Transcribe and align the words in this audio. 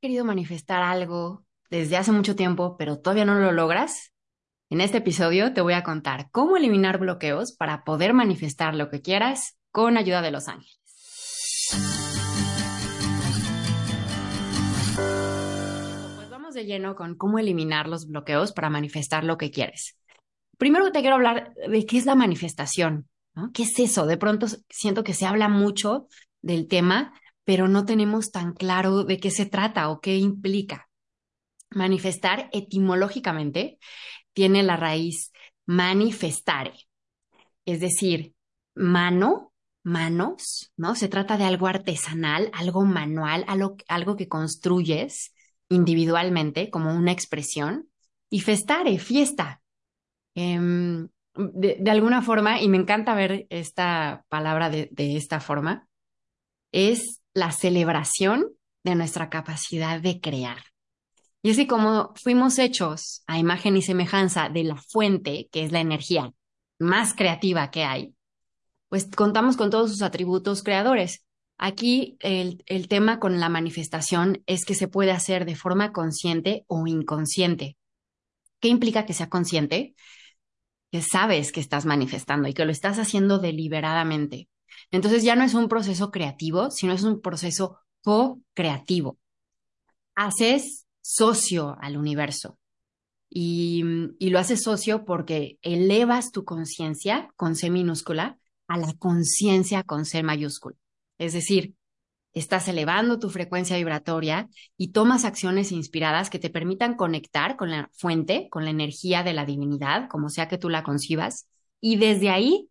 querido 0.00 0.24
manifestar 0.24 0.82
algo 0.82 1.44
desde 1.68 1.98
hace 1.98 2.10
mucho 2.10 2.34
tiempo, 2.34 2.76
pero 2.78 2.98
todavía 2.98 3.26
no 3.26 3.34
lo 3.34 3.52
logras? 3.52 4.12
En 4.70 4.80
este 4.80 4.98
episodio 4.98 5.52
te 5.52 5.60
voy 5.60 5.74
a 5.74 5.82
contar 5.82 6.30
cómo 6.30 6.56
eliminar 6.56 6.98
bloqueos 6.98 7.52
para 7.52 7.84
poder 7.84 8.14
manifestar 8.14 8.74
lo 8.74 8.88
que 8.88 9.02
quieras 9.02 9.58
con 9.70 9.98
ayuda 9.98 10.22
de 10.22 10.30
los 10.30 10.48
ángeles. 10.48 10.80
Pues 16.16 16.30
vamos 16.30 16.54
de 16.54 16.64
lleno 16.64 16.96
con 16.96 17.14
cómo 17.16 17.38
eliminar 17.38 17.86
los 17.86 18.08
bloqueos 18.08 18.52
para 18.52 18.70
manifestar 18.70 19.22
lo 19.24 19.36
que 19.36 19.50
quieres. 19.50 19.98
Primero 20.56 20.92
te 20.92 21.00
quiero 21.00 21.16
hablar 21.16 21.52
de 21.54 21.84
qué 21.84 21.98
es 21.98 22.06
la 22.06 22.14
manifestación, 22.14 23.06
¿no? 23.34 23.50
¿Qué 23.52 23.64
es 23.64 23.78
eso? 23.78 24.06
De 24.06 24.16
pronto 24.16 24.46
siento 24.70 25.04
que 25.04 25.12
se 25.12 25.26
habla 25.26 25.48
mucho 25.48 26.06
del 26.40 26.68
tema, 26.68 27.12
pero 27.50 27.66
no 27.66 27.84
tenemos 27.84 28.30
tan 28.30 28.52
claro 28.52 29.02
de 29.02 29.18
qué 29.18 29.32
se 29.32 29.44
trata 29.44 29.88
o 29.88 30.00
qué 30.00 30.18
implica. 30.18 30.88
Manifestar 31.70 32.48
etimológicamente 32.52 33.80
tiene 34.32 34.62
la 34.62 34.76
raíz 34.76 35.32
manifestare, 35.66 36.74
es 37.64 37.80
decir, 37.80 38.36
mano, 38.76 39.52
manos, 39.82 40.72
¿no? 40.76 40.94
Se 40.94 41.08
trata 41.08 41.36
de 41.38 41.42
algo 41.42 41.66
artesanal, 41.66 42.52
algo 42.54 42.84
manual, 42.84 43.44
algo, 43.48 43.74
algo 43.88 44.14
que 44.14 44.28
construyes 44.28 45.34
individualmente 45.68 46.70
como 46.70 46.94
una 46.94 47.10
expresión. 47.10 47.90
Y 48.30 48.42
festare, 48.42 48.96
fiesta. 49.00 49.60
Em, 50.36 51.08
de, 51.34 51.90
alguna 51.90 52.22
forma, 52.22 52.60
y 52.62 52.68
me 52.68 52.76
encanta 52.76 53.12
ver 53.16 53.48
esta 53.50 54.24
palabra 54.28 54.70
de 54.70 55.16
esta 55.16 55.40
forma, 55.40 55.88
es 56.70 57.19
la 57.34 57.52
celebración 57.52 58.46
de 58.82 58.94
nuestra 58.94 59.30
capacidad 59.30 60.00
de 60.00 60.20
crear. 60.20 60.58
Y 61.42 61.50
así 61.50 61.66
como 61.66 62.12
fuimos 62.16 62.58
hechos 62.58 63.22
a 63.26 63.38
imagen 63.38 63.76
y 63.76 63.82
semejanza 63.82 64.48
de 64.48 64.64
la 64.64 64.76
fuente, 64.76 65.48
que 65.50 65.64
es 65.64 65.72
la 65.72 65.80
energía 65.80 66.32
más 66.78 67.14
creativa 67.14 67.70
que 67.70 67.84
hay, 67.84 68.14
pues 68.88 69.08
contamos 69.14 69.56
con 69.56 69.70
todos 69.70 69.90
sus 69.90 70.02
atributos 70.02 70.62
creadores. 70.62 71.24
Aquí 71.56 72.16
el, 72.20 72.62
el, 72.66 72.88
tema 72.88 73.20
con 73.20 73.38
la 73.38 73.48
manifestación 73.48 74.42
es 74.46 74.64
que 74.64 74.74
se 74.74 74.88
puede 74.88 75.12
hacer 75.12 75.44
de 75.44 75.56
forma 75.56 75.92
consciente 75.92 76.64
o 76.66 76.86
inconsciente. 76.86 77.76
¿Qué 78.60 78.68
implica 78.68 79.06
que 79.06 79.14
sea 79.14 79.28
consciente? 79.28 79.94
Que 80.90 81.02
sabes 81.02 81.52
que 81.52 81.60
estás 81.60 81.86
manifestando 81.86 82.48
y 82.48 82.54
que 82.54 82.64
lo 82.64 82.72
estás 82.72 82.98
haciendo 82.98 83.38
deliberadamente. 83.38 84.48
Entonces 84.90 85.22
ya 85.22 85.36
no 85.36 85.44
es 85.44 85.54
un 85.54 85.68
proceso 85.68 86.10
creativo, 86.10 86.70
sino 86.70 86.92
es 86.92 87.02
un 87.02 87.20
proceso 87.20 87.78
co-creativo. 88.02 89.18
Haces 90.14 90.86
socio 91.00 91.76
al 91.80 91.96
universo 91.96 92.58
y, 93.28 93.84
y, 94.18 94.30
lo 94.30 94.38
haces 94.38 94.62
socio 94.62 95.04
porque 95.04 95.58
elevas 95.62 96.32
tu 96.32 96.44
conciencia 96.44 97.28
con 97.36 97.56
C 97.56 97.70
minúscula 97.70 98.38
a 98.66 98.76
la 98.76 98.92
conciencia 98.94 99.82
con 99.84 100.04
C 100.04 100.22
mayúscula. 100.22 100.76
Es 101.18 101.32
decir, 101.32 101.74
estás 102.32 102.68
elevando 102.68 103.18
tu 103.18 103.30
frecuencia 103.30 103.76
vibratoria 103.76 104.48
y 104.76 104.88
tomas 104.92 105.24
acciones 105.24 105.72
inspiradas 105.72 106.30
que 106.30 106.38
te 106.38 106.50
permitan 106.50 106.94
conectar 106.94 107.56
con 107.56 107.70
la 107.70 107.90
fuente, 107.92 108.48
con 108.50 108.64
la 108.64 108.70
energía 108.70 109.22
de 109.22 109.32
la 109.32 109.44
divinidad, 109.44 110.08
como 110.08 110.28
sea 110.28 110.48
que 110.48 110.58
tú 110.58 110.68
la 110.68 110.82
concibas, 110.82 111.48
y 111.80 111.96
desde 111.96 112.30
ahí 112.30 112.68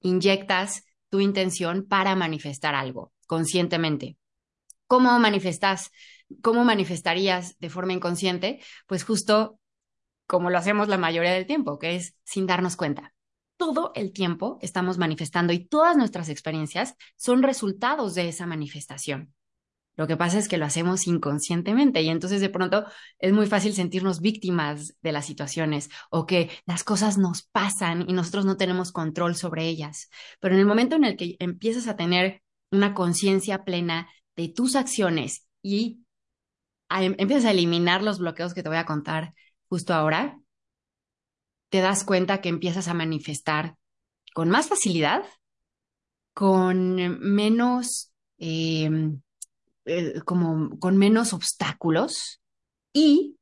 inyectas 0.00 0.84
tu 1.14 1.20
intención 1.20 1.86
para 1.86 2.16
manifestar 2.16 2.74
algo 2.74 3.12
conscientemente. 3.28 4.16
¿Cómo 4.88 5.16
manifestas? 5.20 5.92
¿Cómo 6.42 6.64
manifestarías 6.64 7.56
de 7.60 7.70
forma 7.70 7.92
inconsciente? 7.92 8.60
Pues 8.88 9.04
justo 9.04 9.60
como 10.26 10.50
lo 10.50 10.58
hacemos 10.58 10.88
la 10.88 10.98
mayoría 10.98 11.32
del 11.32 11.46
tiempo, 11.46 11.78
que 11.78 11.94
es 11.94 12.16
sin 12.24 12.48
darnos 12.48 12.74
cuenta. 12.74 13.14
Todo 13.56 13.92
el 13.94 14.12
tiempo 14.12 14.58
estamos 14.60 14.98
manifestando 14.98 15.52
y 15.52 15.64
todas 15.64 15.96
nuestras 15.96 16.28
experiencias 16.28 16.96
son 17.14 17.44
resultados 17.44 18.16
de 18.16 18.28
esa 18.28 18.46
manifestación. 18.46 19.32
Lo 19.96 20.08
que 20.08 20.16
pasa 20.16 20.38
es 20.38 20.48
que 20.48 20.58
lo 20.58 20.64
hacemos 20.64 21.06
inconscientemente 21.06 22.02
y 22.02 22.08
entonces 22.08 22.40
de 22.40 22.48
pronto 22.48 22.84
es 23.18 23.32
muy 23.32 23.46
fácil 23.46 23.74
sentirnos 23.74 24.20
víctimas 24.20 24.96
de 25.02 25.12
las 25.12 25.26
situaciones 25.26 25.88
o 26.10 26.26
que 26.26 26.50
las 26.66 26.82
cosas 26.82 27.16
nos 27.16 27.42
pasan 27.42 28.04
y 28.08 28.12
nosotros 28.12 28.44
no 28.44 28.56
tenemos 28.56 28.90
control 28.90 29.36
sobre 29.36 29.66
ellas. 29.66 30.10
Pero 30.40 30.54
en 30.54 30.60
el 30.60 30.66
momento 30.66 30.96
en 30.96 31.04
el 31.04 31.16
que 31.16 31.36
empiezas 31.38 31.86
a 31.86 31.96
tener 31.96 32.42
una 32.72 32.92
conciencia 32.92 33.62
plena 33.64 34.08
de 34.36 34.48
tus 34.48 34.74
acciones 34.74 35.46
y 35.62 36.00
em, 36.90 37.14
empiezas 37.18 37.44
a 37.44 37.52
eliminar 37.52 38.02
los 38.02 38.18
bloqueos 38.18 38.52
que 38.52 38.64
te 38.64 38.68
voy 38.68 38.78
a 38.78 38.86
contar 38.86 39.32
justo 39.68 39.94
ahora, 39.94 40.40
te 41.68 41.80
das 41.80 42.02
cuenta 42.04 42.40
que 42.40 42.48
empiezas 42.48 42.88
a 42.88 42.94
manifestar 42.94 43.76
con 44.34 44.50
más 44.50 44.68
facilidad, 44.68 45.22
con 46.32 46.96
menos... 47.20 48.10
Em, 48.38 49.20
eh, 49.84 50.20
como 50.24 50.78
con 50.78 50.96
menos 50.96 51.32
obstáculos 51.32 52.40
y 52.92 53.36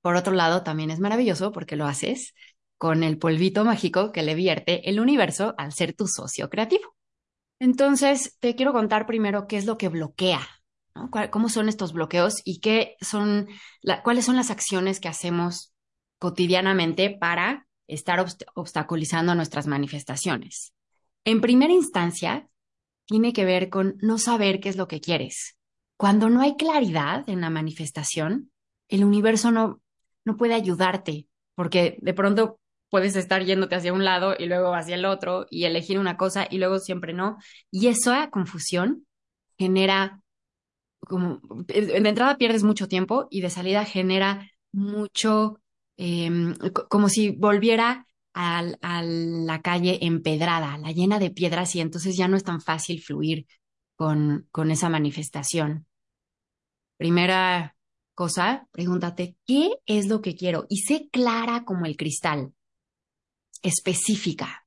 por 0.00 0.16
otro 0.16 0.32
lado 0.32 0.62
también 0.62 0.90
es 0.90 1.00
maravilloso 1.00 1.52
porque 1.52 1.76
lo 1.76 1.86
haces 1.86 2.34
con 2.78 3.02
el 3.02 3.18
polvito 3.18 3.64
mágico 3.64 4.12
que 4.12 4.22
le 4.22 4.34
vierte 4.34 4.88
el 4.88 5.00
universo 5.00 5.54
al 5.58 5.72
ser 5.72 5.94
tu 5.94 6.06
socio 6.06 6.50
creativo. 6.50 6.94
Entonces, 7.58 8.36
te 8.38 8.54
quiero 8.54 8.72
contar 8.72 9.06
primero 9.06 9.46
qué 9.46 9.56
es 9.56 9.64
lo 9.64 9.78
que 9.78 9.88
bloquea, 9.88 10.46
¿Cómo 11.30 11.48
son 11.48 11.68
estos 11.68 11.92
bloqueos 11.92 12.40
y 12.44 12.60
qué 12.60 12.96
son, 13.00 13.48
cuáles 14.02 14.24
son 14.24 14.36
las 14.36 14.50
acciones 14.50 15.00
que 15.00 15.08
hacemos 15.08 15.72
cotidianamente 16.18 17.10
para 17.10 17.66
estar 17.86 18.24
obstaculizando 18.54 19.34
nuestras 19.34 19.66
manifestaciones? 19.66 20.72
En 21.24 21.40
primera 21.40 21.72
instancia, 21.72 22.48
tiene 23.04 23.32
que 23.32 23.44
ver 23.44 23.68
con 23.68 23.96
no 24.00 24.18
saber 24.18 24.60
qué 24.60 24.68
es 24.68 24.76
lo 24.76 24.88
que 24.88 25.00
quieres. 25.00 25.55
Cuando 25.96 26.28
no 26.28 26.42
hay 26.42 26.56
claridad 26.56 27.28
en 27.28 27.40
la 27.40 27.50
manifestación, 27.50 28.50
el 28.88 29.04
universo 29.04 29.50
no, 29.50 29.80
no 30.24 30.36
puede 30.36 30.54
ayudarte, 30.54 31.26
porque 31.54 31.98
de 32.00 32.14
pronto 32.14 32.60
puedes 32.90 33.16
estar 33.16 33.44
yéndote 33.44 33.74
hacia 33.74 33.92
un 33.92 34.04
lado 34.04 34.34
y 34.38 34.46
luego 34.46 34.74
hacia 34.74 34.94
el 34.94 35.04
otro 35.04 35.46
y 35.50 35.64
elegir 35.64 35.98
una 35.98 36.16
cosa 36.16 36.46
y 36.50 36.58
luego 36.58 36.78
siempre 36.78 37.12
no. 37.12 37.38
Y 37.70 37.88
esa 37.88 38.30
confusión 38.30 39.06
genera 39.58 40.20
como, 41.00 41.40
de 41.66 41.96
entrada 41.96 42.36
pierdes 42.36 42.62
mucho 42.62 42.88
tiempo 42.88 43.28
y 43.30 43.40
de 43.40 43.50
salida 43.50 43.84
genera 43.84 44.50
mucho, 44.72 45.60
em, 45.96 46.54
como 46.88 47.08
si 47.08 47.30
volviera 47.30 48.06
a, 48.34 48.62
a, 48.82 49.02
la 49.02 49.62
calle 49.62 49.98
empedrada, 50.02 50.76
la 50.78 50.92
llena 50.92 51.18
de 51.18 51.30
piedras 51.30 51.74
y 51.74 51.80
entonces 51.80 52.16
ya 52.16 52.28
no 52.28 52.36
es 52.36 52.44
tan 52.44 52.60
fácil 52.60 53.02
fluir 53.02 53.46
con, 53.96 54.46
con 54.52 54.70
esa 54.70 54.88
manifestación. 54.88 55.86
Primera 56.96 57.76
cosa, 58.14 58.68
pregúntate, 58.72 59.36
¿qué 59.46 59.72
es 59.86 60.08
lo 60.08 60.22
que 60.22 60.34
quiero? 60.34 60.66
Y 60.68 60.78
sé 60.78 61.08
clara 61.10 61.64
como 61.64 61.86
el 61.86 61.96
cristal, 61.96 62.52
específica, 63.62 64.66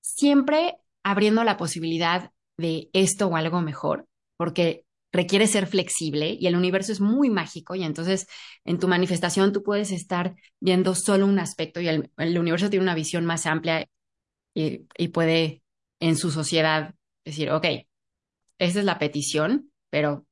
siempre 0.00 0.76
abriendo 1.02 1.44
la 1.44 1.56
posibilidad 1.56 2.32
de 2.58 2.90
esto 2.92 3.28
o 3.28 3.36
algo 3.36 3.60
mejor, 3.62 4.06
porque 4.36 4.84
requiere 5.12 5.46
ser 5.46 5.66
flexible 5.66 6.36
y 6.38 6.46
el 6.46 6.56
universo 6.56 6.92
es 6.92 7.00
muy 7.00 7.30
mágico 7.30 7.74
y 7.74 7.82
entonces 7.82 8.26
en 8.64 8.78
tu 8.78 8.86
manifestación 8.86 9.52
tú 9.52 9.62
puedes 9.62 9.90
estar 9.90 10.36
viendo 10.60 10.94
solo 10.94 11.26
un 11.26 11.38
aspecto 11.38 11.80
y 11.80 11.88
el, 11.88 12.10
el 12.16 12.38
universo 12.38 12.70
tiene 12.70 12.84
una 12.84 12.94
visión 12.94 13.24
más 13.24 13.46
amplia 13.46 13.88
y, 14.54 14.86
y, 14.96 15.08
puede 15.08 15.62
en 16.00 16.16
su 16.16 16.30
sociedad 16.30 16.94
decir, 17.24 17.50
ok, 17.50 17.66
esa 18.60 18.78
es 18.80 18.84
la 18.84 18.98
petición, 18.98 19.72
pero 19.88 20.26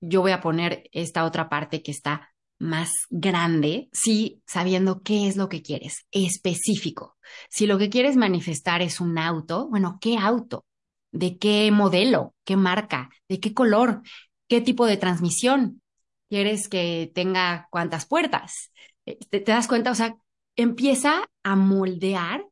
yo 0.00 0.22
voy 0.22 0.32
a 0.32 0.40
poner 0.40 0.88
esta 0.92 1.24
otra 1.24 1.48
parte 1.48 1.82
que 1.82 1.92
está 1.92 2.30
más 2.58 2.92
grande, 3.10 3.88
sí, 3.92 4.42
sabiendo 4.46 5.02
qué 5.02 5.28
es 5.28 5.36
lo 5.36 5.48
que 5.48 5.62
quieres, 5.62 6.06
específico. 6.10 7.16
Si 7.50 7.66
lo 7.66 7.78
que 7.78 7.90
quieres 7.90 8.16
manifestar 8.16 8.82
es 8.82 9.00
un 9.00 9.18
auto, 9.18 9.68
bueno, 9.68 9.98
¿qué 10.00 10.16
auto? 10.16 10.64
¿De 11.10 11.38
qué 11.38 11.70
modelo? 11.70 12.34
¿Qué 12.44 12.56
marca? 12.56 13.10
¿De 13.28 13.38
qué 13.38 13.52
color? 13.52 14.02
¿Qué 14.48 14.60
tipo 14.60 14.86
de 14.86 14.96
transmisión? 14.96 15.82
¿Quieres 16.28 16.68
que 16.68 17.10
tenga 17.14 17.68
cuántas 17.70 18.06
puertas? 18.06 18.72
Eh, 19.04 19.18
¿Te, 19.28 19.40
te 19.40 19.52
das 19.52 19.68
cuenta? 19.68 19.90
O 19.90 19.94
sea, 19.94 20.16
empieza 20.56 21.28
a 21.42 21.56
moldear 21.56 22.46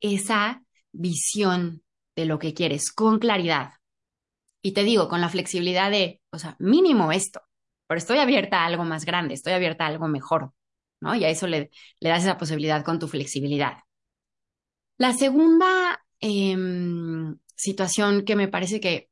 esa 0.00 0.64
visión 0.90 1.82
de 2.16 2.26
lo 2.26 2.38
que 2.38 2.54
quieres 2.54 2.90
con 2.92 3.18
claridad. 3.18 3.74
Y 4.62 4.72
te 4.72 4.84
digo, 4.84 5.08
con 5.08 5.20
la 5.20 5.28
flexibilidad 5.28 5.90
de, 5.90 6.20
o 6.30 6.38
sea, 6.38 6.56
mínimo 6.58 7.12
esto, 7.12 7.42
pero 7.86 7.98
estoy 7.98 8.18
abierta 8.18 8.62
a 8.62 8.66
algo 8.66 8.84
más 8.84 9.04
grande, 9.04 9.34
estoy 9.34 9.52
abierta 9.52 9.84
a 9.84 9.88
algo 9.88 10.08
mejor, 10.08 10.52
¿no? 11.00 11.14
Y 11.14 11.24
a 11.24 11.30
eso 11.30 11.46
le, 11.46 11.70
le 12.00 12.08
das 12.08 12.22
esa 12.22 12.38
posibilidad 12.38 12.84
con 12.84 12.98
tu 12.98 13.08
flexibilidad. 13.08 13.78
La 14.98 15.12
segunda 15.12 16.04
eh, 16.20 16.56
situación 17.56 18.24
que 18.24 18.36
me 18.36 18.48
parece 18.48 18.80
que 18.80 19.08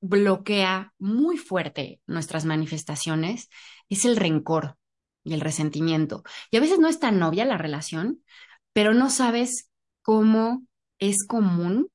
bloquea 0.00 0.94
muy 0.98 1.36
fuerte 1.36 2.00
nuestras 2.06 2.44
manifestaciones 2.44 3.50
es 3.88 4.04
el 4.04 4.16
rencor 4.16 4.78
y 5.24 5.34
el 5.34 5.40
resentimiento. 5.40 6.22
Y 6.50 6.56
a 6.56 6.60
veces 6.60 6.78
no 6.78 6.88
es 6.88 6.98
tan 6.98 7.18
novia 7.18 7.44
la 7.44 7.58
relación, 7.58 8.24
pero 8.72 8.94
no 8.94 9.10
sabes 9.10 9.70
cómo 10.02 10.66
es 10.98 11.26
común 11.26 11.90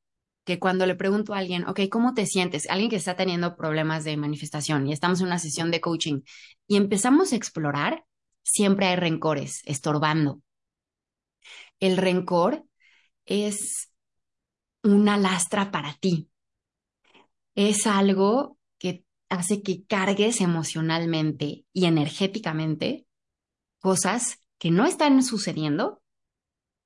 que 0.45 0.59
cuando 0.59 0.85
le 0.85 0.95
pregunto 0.95 1.33
a 1.33 1.39
alguien, 1.39 1.67
ok, 1.67 1.81
¿cómo 1.89 2.13
te 2.13 2.25
sientes? 2.25 2.69
Alguien 2.69 2.89
que 2.89 2.95
está 2.95 3.15
teniendo 3.15 3.57
problemas 3.57 4.03
de 4.03 4.15
manifestación 4.15 4.87
y 4.87 4.93
estamos 4.93 5.19
en 5.19 5.27
una 5.27 5.39
sesión 5.39 5.71
de 5.71 5.81
coaching 5.81 6.21
y 6.67 6.77
empezamos 6.77 7.33
a 7.33 7.35
explorar, 7.35 8.05
siempre 8.43 8.85
hay 8.85 8.95
rencores 8.95 9.61
estorbando. 9.65 10.41
El 11.79 11.97
rencor 11.97 12.63
es 13.25 13.91
una 14.83 15.17
lastra 15.17 15.71
para 15.71 15.95
ti. 15.95 16.29
Es 17.55 17.87
algo 17.87 18.59
que 18.77 19.03
hace 19.29 19.63
que 19.63 19.83
cargues 19.85 20.41
emocionalmente 20.41 21.65
y 21.73 21.85
energéticamente 21.85 23.07
cosas 23.79 24.43
que 24.59 24.69
no 24.69 24.85
están 24.85 25.23
sucediendo 25.23 26.03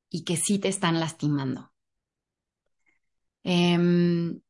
y 0.10 0.24
que 0.24 0.38
sí 0.38 0.60
te 0.60 0.70
están 0.70 1.00
lastimando. 1.00 1.72
Em, 3.52 4.42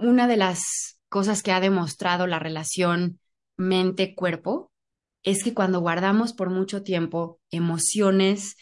una 0.00 0.28
de 0.28 0.36
las 0.36 1.00
cosas 1.08 1.42
que 1.42 1.50
ha 1.50 1.58
demostrado 1.58 2.28
la 2.28 2.38
relación 2.38 3.18
mente-cuerpo 3.56 4.70
es 5.24 5.42
que 5.42 5.52
cuando 5.52 5.80
guardamos 5.80 6.32
por 6.32 6.48
mucho 6.48 6.84
tiempo 6.84 7.40
emociones 7.50 8.54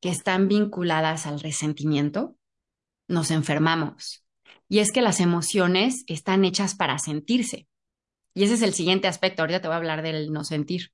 que 0.00 0.10
están 0.10 0.46
vinculadas 0.46 1.26
al 1.26 1.40
resentimiento, 1.40 2.36
nos 3.08 3.32
enfermamos. 3.32 4.24
Y 4.68 4.78
es 4.78 4.92
que 4.92 5.02
las 5.02 5.18
emociones 5.18 6.04
están 6.06 6.44
hechas 6.44 6.76
para 6.76 6.98
sentirse. 7.00 7.66
Y 8.34 8.44
ese 8.44 8.54
es 8.54 8.62
el 8.62 8.72
siguiente 8.72 9.08
aspecto. 9.08 9.42
Ahorita 9.42 9.62
te 9.62 9.66
voy 9.66 9.74
a 9.74 9.78
hablar 9.78 10.02
del 10.02 10.32
no 10.32 10.44
sentir. 10.44 10.92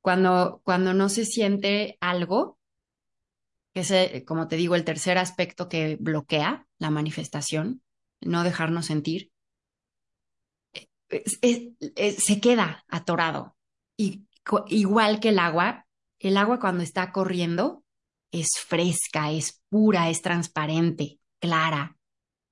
Cuando, 0.00 0.62
cuando 0.64 0.94
no 0.94 1.10
se 1.10 1.26
siente 1.26 1.98
algo, 2.00 2.58
que 3.74 3.80
es, 3.80 3.90
eh, 3.90 4.24
como 4.26 4.48
te 4.48 4.56
digo, 4.56 4.74
el 4.74 4.84
tercer 4.84 5.18
aspecto 5.18 5.68
que 5.68 5.98
bloquea 6.00 6.64
la 6.78 6.90
manifestación, 6.90 7.82
no 8.20 8.44
dejarnos 8.44 8.86
sentir, 8.86 9.30
se 11.08 12.40
queda 12.40 12.84
atorado. 12.88 13.56
Y 13.96 14.26
igual 14.68 15.20
que 15.20 15.30
el 15.30 15.38
agua, 15.38 15.86
el 16.18 16.36
agua 16.36 16.58
cuando 16.60 16.82
está 16.82 17.12
corriendo 17.12 17.84
es 18.30 18.50
fresca, 18.66 19.30
es 19.30 19.62
pura, 19.68 20.10
es 20.10 20.22
transparente, 20.22 21.18
clara, 21.40 21.96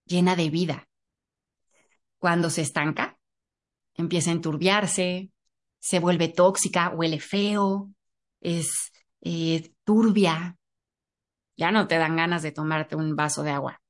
llena 0.05 0.37
de 0.37 0.51
vida. 0.51 0.89
Cuando 2.19 2.51
se 2.51 2.63
estanca, 2.63 3.19
empieza 3.95 4.31
a 4.31 4.35
enturbiarse, 4.35 5.31
se 5.79 5.99
vuelve 6.01 6.29
tóxica, 6.29 6.91
huele 6.91 7.21
feo, 7.21 7.91
es 8.41 8.93
eh, 9.21 9.73
turbia. 9.85 10.57
Ya 11.57 11.71
no 11.71 11.87
te 11.87 11.97
dan 11.97 12.17
ganas 12.17 12.43
de 12.43 12.53
tomarte 12.53 12.97
un 12.97 13.17
vaso 13.17 13.43
de 13.43 13.51
agua, 13.51 13.81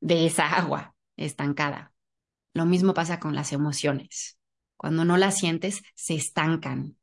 de 0.00 0.26
esa 0.26 0.48
agua 0.48 0.94
estancada. 1.16 1.92
Lo 2.54 2.66
mismo 2.66 2.94
pasa 2.94 3.20
con 3.20 3.34
las 3.34 3.52
emociones. 3.52 4.38
Cuando 4.76 5.04
no 5.04 5.16
las 5.16 5.38
sientes, 5.38 5.82
se 5.94 6.14
estancan. 6.14 6.96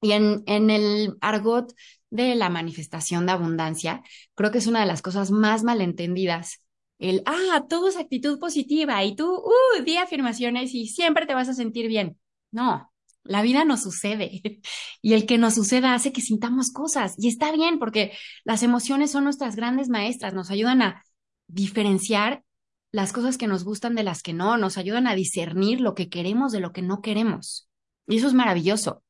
Y 0.00 0.12
en, 0.12 0.42
el 0.46 1.16
argot 1.20 1.72
de 2.10 2.34
la 2.34 2.50
manifestación 2.50 3.24
de 3.26 3.32
abundancia, 3.32 4.02
creo 4.34 4.50
que 4.50 4.58
es 4.58 4.66
una 4.66 4.80
de 4.80 4.86
las 4.86 5.00
cosas 5.00 5.30
más 5.30 5.62
malentendidas. 5.62 6.58
El, 6.98 7.22
ah, 7.26 7.64
todo 7.68 7.88
es 7.88 7.96
actitud 7.96 8.38
positiva 8.38 9.02
y 9.04 9.14
tú, 9.14 9.32
uh, 9.32 9.82
di 9.84 9.96
afirmaciones 9.96 10.74
y 10.74 10.88
siempre 10.88 11.26
te 11.26 11.34
vas 11.34 11.48
a 11.48 11.54
sentir 11.54 11.86
bien. 11.86 12.18
No, 12.50 12.92
la 13.24 13.42
vida 13.42 13.64
nos 13.64 13.82
sucede 13.82 14.42
y 15.02 15.12
el 15.14 15.26
que 15.26 15.38
nos 15.38 15.54
suceda 15.54 15.94
hace 15.94 16.12
que 16.12 16.20
sintamos 16.20 16.72
cosas 16.72 17.14
y 17.18 17.28
está 17.28 17.52
bien 17.52 17.78
porque 17.78 18.12
las 18.44 18.62
emociones 18.62 19.10
son 19.12 19.24
nuestras 19.24 19.56
grandes 19.56 19.88
maestras, 19.88 20.34
nos 20.34 20.50
ayudan 20.50 20.82
a 20.82 21.04
diferenciar 21.52 22.42
las 22.90 23.12
cosas 23.12 23.38
que 23.38 23.46
nos 23.46 23.64
gustan 23.64 23.94
de 23.94 24.02
las 24.02 24.22
que 24.22 24.32
no, 24.32 24.56
nos 24.58 24.76
ayudan 24.76 25.06
a 25.06 25.14
discernir 25.14 25.80
lo 25.80 25.94
que 25.94 26.08
queremos 26.08 26.52
de 26.52 26.60
lo 26.60 26.72
que 26.72 26.82
no 26.82 27.00
queremos. 27.00 27.68
Y 28.06 28.16
eso 28.16 28.26
es 28.26 28.34
maravilloso. 28.34 29.02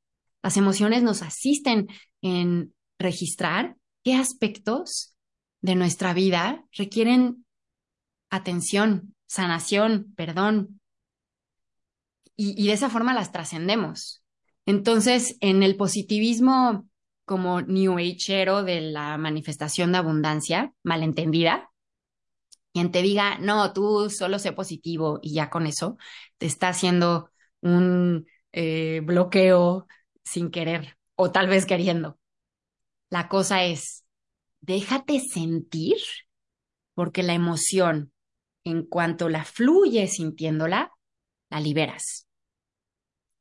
Las 0.43 0.57
emociones 0.57 1.03
nos 1.03 1.23
asisten 1.23 1.89
en 2.21 2.75
registrar 2.99 3.77
qué 4.05 4.15
aspectos 4.15 5.17
de 5.61 5.75
nuestra 5.75 6.15
vida 6.15 6.65
requieren 6.73 7.45
atención, 8.31 9.15
sanación, 9.27 10.13
perdón. 10.17 10.81
Y, 12.37 12.67
de 12.67 12.73
esa 12.73 12.91
forma 12.91 13.15
las 13.15 13.31
trascendemos. 13.31 14.23
Entonces, 14.67 15.37
en 15.41 15.63
el 15.63 15.77
positivismo 15.77 16.89
como 17.25 17.61
New 17.61 17.99
Agero 17.99 18.63
de 18.65 18.81
la 18.81 19.17
manifestación 19.19 19.93
de 19.93 19.99
abundancia, 19.99 20.73
malentendida, 20.83 21.71
quien 22.73 22.91
te 22.91 23.03
diga, 23.03 23.39
no, 23.39 23.73
tú 23.73 24.11
solo 24.11 24.39
sé 24.39 24.53
positivo 24.53 25.19
y 25.23 25.35
ya 25.35 25.51
con 25.51 25.67
eso 25.67 25.97
te 26.39 26.47
está 26.47 26.69
haciendo 26.69 27.31
un 27.61 28.27
eh, 28.53 29.01
bloqueo 29.05 29.87
sin 30.25 30.51
querer 30.51 30.97
o 31.17 31.31
tal 31.31 31.49
vez 31.49 31.67
queriendo. 31.67 32.19
La 33.11 33.29
cosa 33.29 33.65
es, 33.65 34.05
déjate 34.61 35.21
sentir, 35.21 35.97
porque 36.95 37.23
la 37.23 37.35
emoción, 37.35 38.13
en 38.65 38.85
cuanto 38.85 39.29
la 39.29 39.45
fluyes 39.45 40.15
sintiéndola, 40.15 40.93
la 41.51 41.61
liberas. 41.61 42.27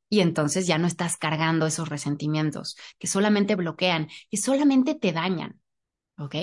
Y 0.08 0.20
entonces 0.20 0.66
ya 0.66 0.78
no 0.78 0.86
estás 0.86 1.16
cargando 1.16 1.66
esos 1.66 1.88
resentimientos 1.88 2.76
que 2.98 3.06
solamente 3.06 3.56
bloquean, 3.56 4.08
que 4.30 4.36
solamente 4.36 4.94
te 4.94 5.12
dañan. 5.12 5.60
¿Ok? 6.18 6.36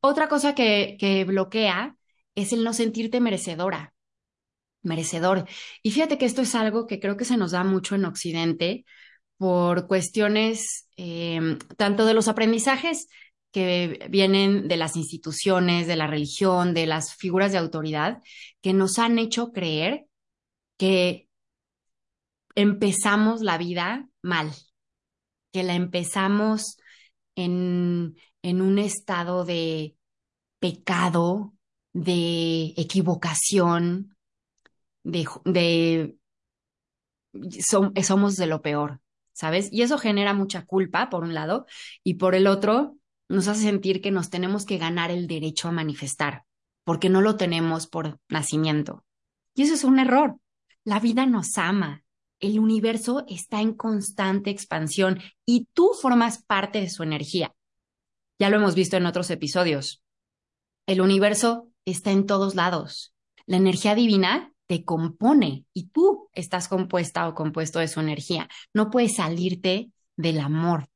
Otra 0.00 0.28
cosa 0.28 0.54
que, 0.54 0.96
que 0.98 1.24
bloquea 1.24 1.96
es 2.34 2.52
el 2.52 2.64
no 2.64 2.72
sentirte 2.72 3.20
merecedora, 3.20 3.94
merecedor. 4.82 5.48
Y 5.82 5.90
fíjate 5.90 6.18
que 6.18 6.26
esto 6.26 6.42
es 6.42 6.54
algo 6.54 6.86
que 6.86 7.00
creo 7.00 7.16
que 7.16 7.24
se 7.24 7.36
nos 7.36 7.52
da 7.52 7.64
mucho 7.64 7.94
en 7.94 8.04
Occidente 8.04 8.84
por 9.36 9.86
cuestiones 9.86 10.88
eh, 10.96 11.58
tanto 11.76 12.06
de 12.06 12.14
los 12.14 12.28
aprendizajes 12.28 13.08
que 13.52 14.06
vienen 14.10 14.68
de 14.68 14.76
las 14.76 14.96
instituciones, 14.96 15.86
de 15.86 15.96
la 15.96 16.06
religión, 16.06 16.74
de 16.74 16.86
las 16.86 17.14
figuras 17.14 17.52
de 17.52 17.58
autoridad, 17.58 18.22
que 18.60 18.72
nos 18.72 18.98
han 18.98 19.18
hecho 19.18 19.52
creer 19.52 20.06
que 20.76 21.28
empezamos 22.54 23.42
la 23.42 23.58
vida 23.58 24.08
mal, 24.22 24.52
que 25.52 25.62
la 25.62 25.74
empezamos 25.74 26.76
en, 27.34 28.16
en 28.46 28.60
un 28.62 28.78
estado 28.78 29.44
de 29.44 29.96
pecado, 30.60 31.54
de 31.92 32.74
equivocación, 32.76 34.16
de, 35.02 35.26
de 35.44 36.16
somos 38.02 38.36
de 38.36 38.46
lo 38.46 38.62
peor. 38.62 39.00
¿sabes? 39.36 39.68
Y 39.70 39.82
eso 39.82 39.98
genera 39.98 40.32
mucha 40.32 40.64
culpa, 40.64 41.10
por 41.10 41.22
un 41.22 41.34
lado, 41.34 41.66
y 42.02 42.14
por 42.14 42.34
el 42.34 42.46
otro, 42.46 42.96
nos 43.28 43.48
hace 43.48 43.62
sentir 43.62 44.00
que 44.00 44.10
nos 44.10 44.30
tenemos 44.30 44.64
que 44.64 44.78
ganar 44.78 45.10
el 45.10 45.26
derecho 45.26 45.68
a 45.68 45.72
manifestar, 45.72 46.44
porque 46.84 47.10
no 47.10 47.20
lo 47.20 47.36
tenemos 47.36 47.86
por 47.86 48.18
nacimiento. 48.30 49.04
Y 49.54 49.62
eso 49.62 49.74
es 49.74 49.84
un 49.84 49.98
error. 49.98 50.38
La 50.84 51.00
vida 51.00 51.26
nos 51.26 51.58
ama. 51.58 52.02
El 52.40 52.58
universo 52.58 53.24
está 53.28 53.60
en 53.60 53.74
constante 53.74 54.50
expansión 54.50 55.20
y 55.44 55.68
tú 55.74 55.90
formas 56.00 56.42
parte 56.42 56.80
de 56.80 56.88
su 56.88 57.02
energía. 57.02 57.55
Ya 58.38 58.50
lo 58.50 58.56
hemos 58.56 58.74
visto 58.74 58.96
en 58.96 59.06
otros 59.06 59.30
episodios. 59.30 60.02
El 60.86 61.00
universo 61.00 61.70
está 61.84 62.10
en 62.10 62.26
todos 62.26 62.54
lados. 62.54 63.14
La 63.46 63.56
energía 63.56 63.94
divina 63.94 64.52
te 64.66 64.84
compone 64.84 65.64
y 65.72 65.88
tú 65.88 66.28
estás 66.32 66.68
compuesta 66.68 67.28
o 67.28 67.34
compuesto 67.34 67.78
de 67.78 67.88
su 67.88 68.00
energía. 68.00 68.48
No 68.74 68.90
puedes 68.90 69.16
salirte 69.16 69.90
del 70.16 70.40
amor. 70.40 70.88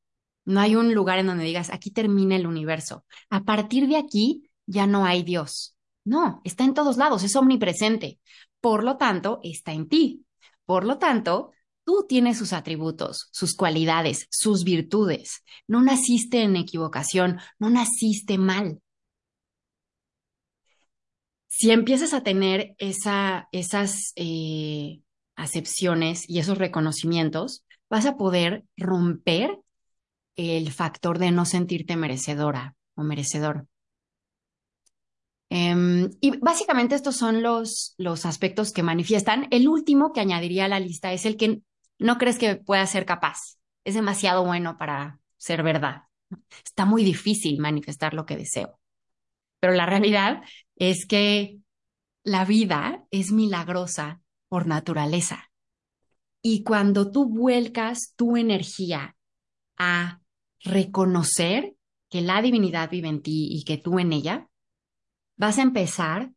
No 0.45 0.61
hay 0.61 0.75
un 0.75 0.95
lugar 0.95 1.19
en 1.19 1.27
donde 1.27 1.45
digas, 1.45 1.71
aquí 1.71 1.91
termina 1.91 2.37
el 2.37 2.47
universo. 2.47 3.05
A 3.31 3.45
partir 3.45 3.87
de 3.89 3.97
aquí 3.97 4.51
ya 4.67 4.87
no 4.87 5.05
hay 5.05 5.23
Dios. 5.23 5.77
No, 6.05 6.41
está 6.45 6.65
en 6.65 6.75
todos 6.75 6.97
lados, 6.97 7.23
es 7.23 7.37
omnipresente. 7.37 8.19
Por 8.61 8.85
lo 8.85 8.97
tanto, 8.97 9.41
está 9.43 9.73
en 9.73 9.89
ti. 9.89 10.25
Por 10.65 10.85
lo 10.85 10.99
tanto, 10.99 11.53
tú 11.91 12.07
tienes 12.09 12.39
sus 12.39 12.53
atributos, 12.53 13.29
sus 13.33 13.57
cualidades, 13.57 14.29
sus 14.31 14.63
virtudes. 14.63 15.43
No 15.67 15.83
naciste 15.83 16.43
en 16.43 16.55
equivocación, 16.55 17.41
no 17.59 17.69
naciste 17.69 18.39
mal 18.39 18.81
si 21.61 21.73
empiezas 21.73 22.15
a 22.15 22.23
tener 22.23 22.75
esa, 22.79 23.49
esas 23.53 24.15
eh, 24.17 25.03
acepciones 25.37 26.25
y 26.27 26.39
esos 26.39 26.57
reconocimientos, 26.57 27.67
vas 27.91 28.07
a 28.07 28.17
poder 28.17 28.65
romper 28.79 29.59
el 30.37 30.73
factor 30.73 31.19
de 31.19 31.33
no 31.33 31.45
sentirte 31.45 31.97
merecedora 31.97 32.77
o 32.95 33.03
merecedor. 33.03 33.67
Em, 35.51 36.09
y 36.23 36.39
básicamente 36.39 36.95
estos 36.95 37.17
son 37.17 37.43
los, 37.43 37.95
los 37.99 38.25
aspectos 38.25 38.73
que 38.73 38.83
manifiestan. 38.83 39.47
El 39.51 39.69
último 39.69 40.15
que 40.15 40.21
añadiría 40.21 40.65
a 40.65 40.69
la 40.69 40.81
lista 40.81 41.13
es 41.13 41.27
el 41.27 41.37
que 41.37 41.61
no 42.01 42.19
crees 42.19 42.39
que 42.39 42.57
pueda 42.57 42.85
ser 42.87 43.05
capaz. 43.07 43.59
Es 43.85 43.95
demasiado 43.95 44.45
bueno 44.45 44.77
para 44.79 45.21
ser 45.37 45.63
verdad. 45.63 46.05
Está 46.65 46.85
muy 46.85 47.05
difícil 47.05 47.59
manifestar 47.61 48.15
lo 48.15 48.27
que 48.27 48.37
deseo. 48.37 48.81
Pero 49.61 49.75
la 49.75 49.87
realidad 49.87 50.43
es 50.77 51.07
que 51.07 51.59
la 52.25 52.45
vida 52.45 53.05
es 53.11 53.33
milagrosa 53.33 54.23
por 54.49 54.67
naturaleza. 54.67 55.51
Y 56.43 56.63
cuando 56.65 57.11
tú 57.11 57.27
vuelcas 57.27 58.15
tu 58.17 58.37
energía 58.37 59.17
a 59.77 60.21
reconocer 60.63 61.75
que 62.09 62.23
la 62.23 62.41
divinidad 62.43 62.91
vive 62.91 63.09
en 63.09 63.23
ti 63.23 63.49
y 63.51 63.65
que 63.65 63.77
tú 63.77 63.99
en 63.99 64.13
ella, 64.13 64.49
vas 65.37 65.59
a 65.59 65.63
empezar 65.63 66.33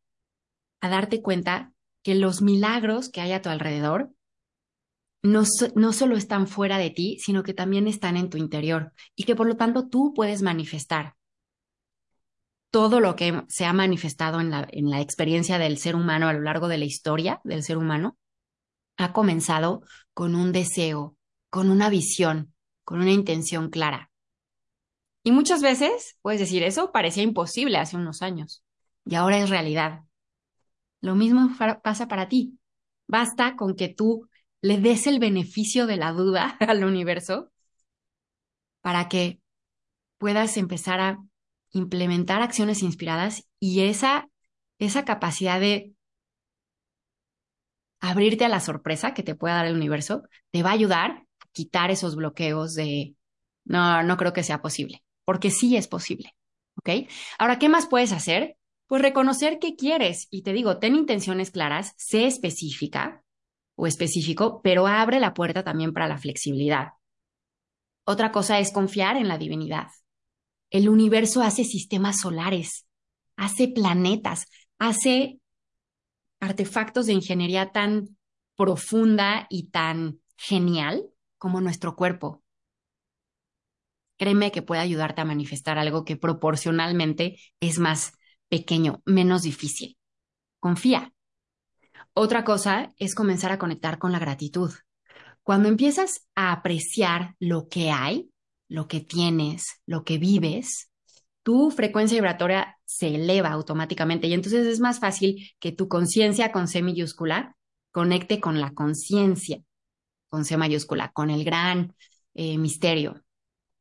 a 0.82 0.90
darte 0.90 1.22
cuenta 1.22 1.74
que 2.04 2.16
los 2.16 2.42
milagros 2.42 3.10
que 3.10 3.22
hay 3.22 3.32
a 3.32 3.42
tu 3.42 3.50
alrededor 3.50 4.14
no, 5.24 5.44
no, 5.76 5.94
solo 5.94 6.18
están 6.18 6.48
fuera 6.48 6.78
de 6.78 6.90
ti, 6.90 7.18
sino 7.20 7.44
que 7.44 7.54
también 7.54 7.88
están 7.88 8.18
en 8.18 8.30
tu 8.30 8.38
interior 8.38 8.92
y 9.16 9.24
que 9.24 9.36
por 9.36 9.48
lo 9.48 9.56
tanto 9.56 9.88
tú 9.88 10.14
puedes 10.14 10.42
manifestar 10.42 11.16
todo 12.70 13.00
lo 13.00 13.16
que 13.16 13.44
se 13.48 13.66
ha 13.66 13.74
manifestado 13.74 14.42
en 14.42 14.50
la, 14.50 14.68
en 14.72 14.90
la 14.90 15.00
experiencia 15.00 15.60
del 15.60 15.78
ser 15.78 15.96
humano 15.96 16.28
a 16.28 16.34
lo 16.34 16.42
largo 16.42 16.68
de 16.68 16.80
la 16.80 16.86
historia 16.86 17.40
del 17.44 17.64
ser 17.64 17.78
humano, 17.78 18.18
ha 18.98 19.14
comenzado 19.14 19.84
con 20.14 20.36
un 20.36 20.52
deseo, 20.52 21.16
con 21.50 21.70
una 21.70 21.90
visión, 21.90 22.54
con 22.84 23.00
una 23.00 23.12
intención 23.12 23.70
clara. 23.70 24.12
Y 25.24 25.32
muchas 25.32 25.62
veces, 25.62 26.18
puedes 26.22 26.40
decir, 26.40 26.64
eso 26.64 26.92
parecía 26.92 27.24
imposible 27.24 27.78
hace 27.78 27.96
unos 27.96 28.22
años 28.22 28.64
y 29.06 29.16
ahora 29.16 29.38
es 29.38 29.50
realidad. 29.50 30.02
Lo 31.00 31.16
mismo 31.16 31.50
pasa 31.84 32.08
para 32.08 32.28
ti. 32.28 32.58
Basta 33.08 33.56
con 33.56 33.76
que 33.76 33.90
tú 33.90 34.28
le 34.64 34.78
des 34.78 35.08
el 35.08 35.20
beneficio 35.20 35.88
de 35.88 35.98
la 35.98 36.14
duda 36.14 36.58
al 36.62 36.84
universo 36.86 37.52
para 38.82 39.10
que 39.10 39.42
puedas 40.18 40.58
empezar 40.58 41.02
a 41.02 41.20
implementar 41.72 42.42
acciones 42.42 42.82
inspiradas 42.82 43.46
y 43.60 43.82
esa, 43.82 44.30
esa 44.80 45.04
capacidad 45.04 45.60
de 45.60 45.94
abrirte 48.00 48.46
a 48.46 48.50
la 48.50 48.62
sorpresa 48.62 49.14
que 49.14 49.22
te 49.24 49.36
pueda 49.36 49.56
dar 49.56 49.66
el 49.66 49.76
universo 49.76 50.24
te 50.52 50.64
va 50.64 50.70
a 50.70 50.74
ayudar 50.74 51.12
a 51.12 51.48
quitar 51.52 51.92
esos 51.92 52.16
bloqueos 52.16 52.74
de 52.74 53.16
no, 53.66 54.02
no 54.04 54.16
creo 54.16 54.32
que 54.32 54.44
sea 54.44 54.62
posible, 54.62 55.04
porque 55.26 55.52
sí 55.52 55.76
es 55.76 55.88
posible. 55.88 56.36
¿Ok? 56.76 57.10
Ahora, 57.38 57.60
¿qué 57.60 57.70
más 57.70 57.88
puedes 57.88 58.12
hacer? 58.14 58.58
Pues 58.88 59.02
reconocer 59.02 59.60
qué 59.60 59.76
quieres 59.76 60.28
y 60.32 60.44
te 60.44 60.54
digo, 60.54 60.80
ten 60.80 60.96
intenciones 60.96 61.52
claras, 61.52 61.94
sé 61.98 62.28
específica 62.28 63.23
o 63.76 63.88
específico, 63.88 64.62
pero 64.62 64.88
abre 64.88 65.20
la 65.20 65.34
puerta 65.34 65.64
también 65.64 65.94
para 65.94 66.08
la 66.08 66.18
flexibilidad. 66.18 66.94
Otra 68.06 68.32
cosa 68.32 68.60
es 68.60 68.72
confiar 68.72 69.18
en 69.18 69.28
la 69.28 69.38
divinidad. 69.38 69.88
El 70.70 70.90
universo 70.90 71.42
hace 71.42 71.64
sistemas 71.64 72.20
solares, 72.20 72.86
hace 73.36 73.68
planetas, 73.68 74.48
hace 74.80 75.40
artefactos 76.40 77.06
de 77.06 77.14
ingeniería 77.14 77.72
tan 77.72 78.18
profunda 78.56 79.48
y 79.50 79.70
tan 79.70 80.20
genial 80.36 81.06
como 81.38 81.62
nuestro 81.62 81.96
cuerpo. 81.96 82.44
Créeme 84.18 84.52
que 84.52 84.62
puede 84.62 84.82
ayudarte 84.82 85.22
a 85.22 85.26
manifestar 85.26 85.78
algo 85.78 86.06
que 86.06 86.18
proporcionalmente 86.18 87.40
es 87.60 87.80
más 87.80 88.14
pequeño, 88.50 89.02
menos 89.06 89.42
difícil. 89.42 89.98
Confía. 90.60 91.13
Otra 92.14 92.44
cosa 92.44 92.94
es 92.98 93.16
comenzar 93.16 93.52
a 93.52 93.58
conectar 93.58 93.98
con 93.98 94.12
la 94.12 94.20
gratitud. 94.20 94.72
Cuando 95.42 95.68
empiezas 95.68 96.28
a 96.36 96.52
apreciar 96.52 97.36
lo 97.40 97.68
que 97.68 97.92
hay, 97.92 98.30
lo 98.70 98.88
que 98.88 99.02
tienes, 99.02 99.82
lo 99.86 100.04
que 100.04 100.18
vives, 100.18 100.90
tu 101.44 101.72
frecuencia 101.72 102.16
vibratoria 102.16 102.78
se 102.86 103.16
eleva 103.16 103.50
automáticamente 103.50 104.28
y 104.28 104.34
entonces 104.34 104.66
es 104.68 104.80
más 104.80 105.00
fácil 105.00 105.52
que 105.60 105.72
tu 105.72 105.88
conciencia 105.88 106.52
con 106.52 106.68
C 106.68 106.82
mayúscula 106.82 107.58
conecte 107.92 108.40
con 108.40 108.62
la 108.62 108.74
conciencia 108.74 109.62
con 110.34 110.46
C 110.46 110.58
mayúscula, 110.58 111.12
con 111.12 111.30
el 111.30 111.44
gran 111.44 111.94
eh, 112.34 112.58
misterio. 112.58 113.24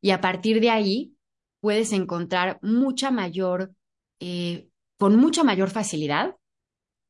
Y 0.02 0.10
a 0.10 0.20
partir 0.20 0.60
de 0.60 0.68
ahí 0.68 1.14
puedes 1.60 1.94
encontrar 1.94 2.58
mucha 2.60 3.10
mayor 3.10 3.72
eh, 4.20 4.68
con 4.98 5.16
mucha 5.16 5.44
mayor 5.44 5.70
facilidad 5.70 6.36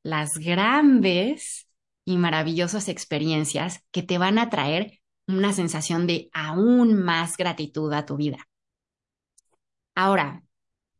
las 0.02 0.32
grandes 0.38 1.68
y 2.04 2.16
maravillosas 2.16 2.88
experiencias 2.88 3.84
que 3.90 4.02
te 4.02 4.18
van 4.18 4.38
a 4.38 4.50
traer 4.50 5.00
una 5.26 5.52
sensación 5.52 6.06
de 6.06 6.28
aún 6.32 6.94
más 6.94 7.36
gratitud 7.36 7.92
a 7.92 8.04
tu 8.04 8.16
vida. 8.16 8.48
Ahora, 9.94 10.42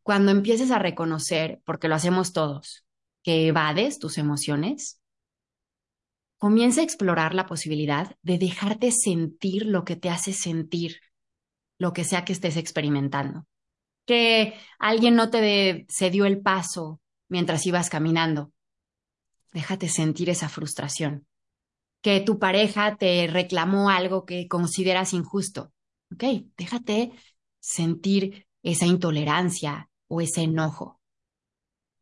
cuando 0.02 0.30
empieces 0.30 0.70
a 0.70 0.78
reconocer, 0.78 1.60
porque 1.64 1.88
lo 1.88 1.94
hacemos 1.94 2.32
todos, 2.32 2.84
que 3.22 3.48
evades 3.48 3.98
tus 3.98 4.18
emociones, 4.18 5.00
comienza 6.38 6.80
a 6.80 6.84
explorar 6.84 7.34
la 7.34 7.46
posibilidad 7.46 8.16
de 8.22 8.38
dejarte 8.38 8.90
sentir 8.90 9.66
lo 9.66 9.84
que 9.84 9.96
te 9.96 10.10
hace 10.10 10.32
sentir, 10.32 11.00
lo 11.78 11.92
que 11.92 12.04
sea 12.04 12.24
que 12.24 12.32
estés 12.32 12.56
experimentando 12.56 13.46
que 14.06 14.54
alguien 14.78 15.14
no 15.14 15.30
te 15.30 15.86
cedió 15.88 16.26
el 16.26 16.40
paso 16.40 17.00
mientras 17.28 17.66
ibas 17.66 17.90
caminando. 17.90 18.51
Déjate 19.52 19.88
sentir 19.88 20.30
esa 20.30 20.48
frustración. 20.48 21.26
Que 22.00 22.20
tu 22.20 22.38
pareja 22.38 22.96
te 22.96 23.26
reclamó 23.26 23.90
algo 23.90 24.24
que 24.24 24.48
consideras 24.48 25.12
injusto. 25.12 25.72
Ok, 26.12 26.24
déjate 26.56 27.12
sentir 27.60 28.46
esa 28.62 28.86
intolerancia 28.86 29.88
o 30.08 30.20
ese 30.20 30.42
enojo. 30.42 31.00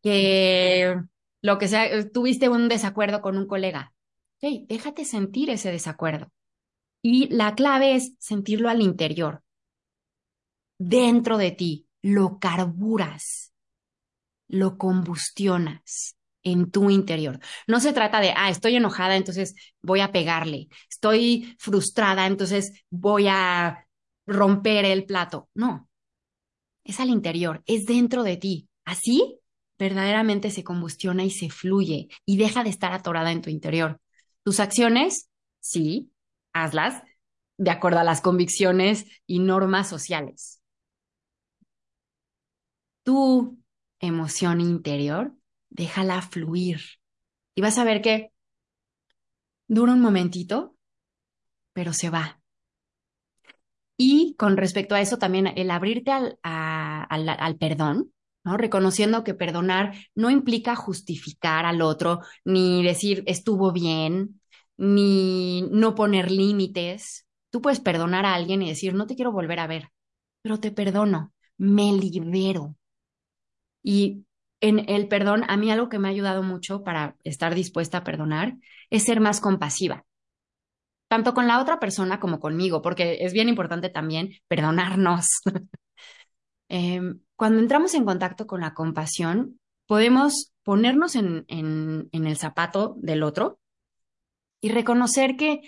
Que 0.02 0.97
lo 1.42 1.59
que 1.59 1.69
sea, 1.69 2.09
tuviste 2.11 2.49
un 2.49 2.69
desacuerdo 2.69 3.21
con 3.21 3.37
un 3.37 3.47
colega. 3.47 3.92
Ok, 4.37 4.66
déjate 4.69 5.04
sentir 5.04 5.50
ese 5.50 5.71
desacuerdo. 5.71 6.33
Y 7.02 7.28
la 7.28 7.54
clave 7.54 7.95
es 7.95 8.14
sentirlo 8.19 8.69
al 8.69 8.83
interior, 8.83 9.42
dentro 10.78 11.38
de 11.38 11.50
ti, 11.50 11.87
lo 12.02 12.38
carburas, 12.38 13.52
lo 14.49 14.78
combustionas 14.78 16.16
en 16.42 16.70
tu 16.70 16.90
interior. 16.90 17.38
No 17.66 17.80
se 17.80 17.92
trata 17.92 18.20
de, 18.20 18.32
ah, 18.37 18.50
estoy 18.50 18.76
enojada, 18.76 19.16
entonces 19.16 19.54
voy 19.82 20.00
a 20.00 20.12
pegarle. 20.12 20.68
Estoy 20.90 21.56
frustrada, 21.59 22.26
entonces 22.26 22.73
voy 22.90 23.26
a 23.28 23.87
romper 24.26 24.85
el 24.85 25.04
plato. 25.04 25.49
No, 25.54 25.88
es 26.85 27.00
al 27.00 27.11
interior, 27.11 27.62
es 27.66 27.87
dentro 27.87 28.23
de 28.23 28.37
ti. 28.37 28.68
Así 28.85 29.38
verdaderamente 29.78 30.50
se 30.50 30.64
combustiona 30.64 31.25
y 31.25 31.30
se 31.30 31.50
fluye 31.50 32.09
y 32.26 32.37
deja 32.37 32.64
de 32.64 32.70
estar 32.70 32.92
atorada 32.92 33.32
en 33.32 33.42
tu 33.42 33.50
interior. 33.50 34.00
Tus 34.44 34.61
acciones, 34.61 35.30
sí, 35.61 36.11
hazlas 36.52 37.02
de 37.56 37.70
acuerdo 37.70 38.00
a 38.00 38.04
las 38.04 38.20
convicciones 38.20 39.06
y 39.26 39.38
normas 39.38 39.88
sociales 39.88 40.61
tu 43.02 43.59
emoción 44.00 44.61
interior, 44.61 45.35
déjala 45.71 46.23
fluir. 46.23 46.81
Y 47.55 47.62
vas 47.62 47.79
a 47.79 47.85
ver 47.85 48.03
que 48.03 48.33
dura 49.69 49.93
un 49.93 50.00
momentito, 50.00 50.77
pero 51.73 51.93
se 51.93 52.11
va. 52.11 52.41
Y 53.97 54.35
con 54.39 54.57
respecto 54.57 54.95
a 54.95 55.00
eso 55.00 55.19
también, 55.19 55.47
el 55.47 55.71
abrirte 55.71 56.11
al, 56.11 56.39
al, 56.43 57.57
perdón, 57.59 58.12
¿no? 58.45 58.57
Reconociendo 58.57 59.25
que 59.25 59.35
perdonar 59.35 59.95
no 60.15 60.31
implica 60.31 60.75
justificar 60.75 61.67
al 61.67 61.83
otro, 61.83 62.21
ni 62.45 62.83
decir 62.83 63.23
estuvo 63.27 63.73
bien, 63.73 64.41
ni 64.79 65.69
no 65.71 65.95
poner 65.95 66.31
límites. 66.31 67.27
Tú 67.50 67.61
puedes 67.61 67.81
perdonar 67.81 68.25
a 68.25 68.35
alguien 68.35 68.62
y 68.62 68.69
decir, 68.71 68.95
no 68.95 69.07
te 69.07 69.17
quiero 69.17 69.33
volver 69.33 69.61
a 69.61 69.67
ver, 69.67 69.91
pero 70.41 70.59
te 70.59 70.71
perdono, 70.71 71.35
me 71.59 71.93
libero. 71.93 72.77
Y 73.83 74.25
en 74.61 74.88
el 74.90 75.09
perdón, 75.09 75.45
a 75.49 75.57
mí 75.57 75.71
algo 75.71 75.88
que 75.88 75.99
me 75.99 76.09
ha 76.09 76.11
ayudado 76.11 76.43
mucho 76.43 76.85
para 76.85 77.17
estar 77.25 77.55
dispuesta 77.55 77.99
a 77.99 78.05
perdonar 78.05 78.57
es 78.90 79.05
ser 79.05 79.21
más 79.21 79.40
compasiva, 79.40 80.05
tanto 81.09 81.35
con 81.35 81.47
la 81.47 81.61
otra 81.61 81.81
persona 81.81 82.21
como 82.21 82.40
conmigo, 82.40 82.83
porque 82.83 83.19
es 83.21 83.33
bien 83.33 83.49
importante 83.49 83.88
también 83.88 84.31
perdonarnos. 84.49 85.26
Em, 86.73 87.19
cuando 87.35 87.59
entramos 87.59 87.95
en 87.95 88.05
contacto 88.05 88.47
con 88.47 88.61
la 88.61 88.75
compasión, 88.75 89.59
podemos 89.87 90.52
ponernos 90.62 91.17
en, 91.17 91.45
el 91.49 92.37
zapato 92.37 92.95
del 92.99 93.25
otro 93.25 93.59
y 94.61 94.69
reconocer 94.69 95.37
que 95.37 95.62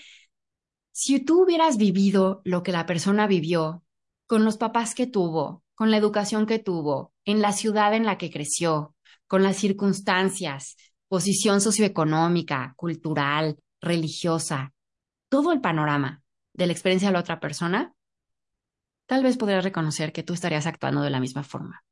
si 0.93 1.19
tú 1.19 1.43
hubieras 1.43 1.77
vivido 1.77 2.41
lo 2.45 2.63
que 2.63 2.71
la 2.71 2.87
persona 2.87 3.27
vivió, 3.27 3.83
con 4.29 4.45
los 4.45 4.59
papás 4.59 4.95
que 4.95 5.09
tuvo, 5.09 5.65
con 5.75 5.91
la 5.91 5.97
educación 5.97 6.47
que 6.47 6.61
tuvo, 6.61 7.12
en 7.25 7.41
la 7.41 7.53
ciudad 7.53 7.95
en 7.95 8.05
la 8.05 8.19
que 8.19 8.31
creció, 8.31 8.95
con 9.27 9.43
las 9.43 9.57
circunstancias, 9.57 10.77
posición 11.09 11.61
socioeconómica, 11.61 12.75
cultural, 12.77 13.59
religiosa, 13.81 14.73
todo 15.29 15.53
el 15.53 15.61
panorama 15.61 16.23
de 16.55 16.67
la 16.67 16.73
experiencia 16.73 17.09
de 17.09 17.13
la 17.13 17.21
otra 17.21 17.41
persona, 17.41 17.95
tal 19.07 19.23
vez 19.23 19.37
podrías 19.37 19.65
reconocer 19.65 20.13
que 20.13 20.23
tú 20.23 20.33
estarías 20.33 20.67
actuando 20.67 21.03
de 21.03 21.11
la 21.11 21.21
misma 21.21 21.43
forma. 21.43 21.85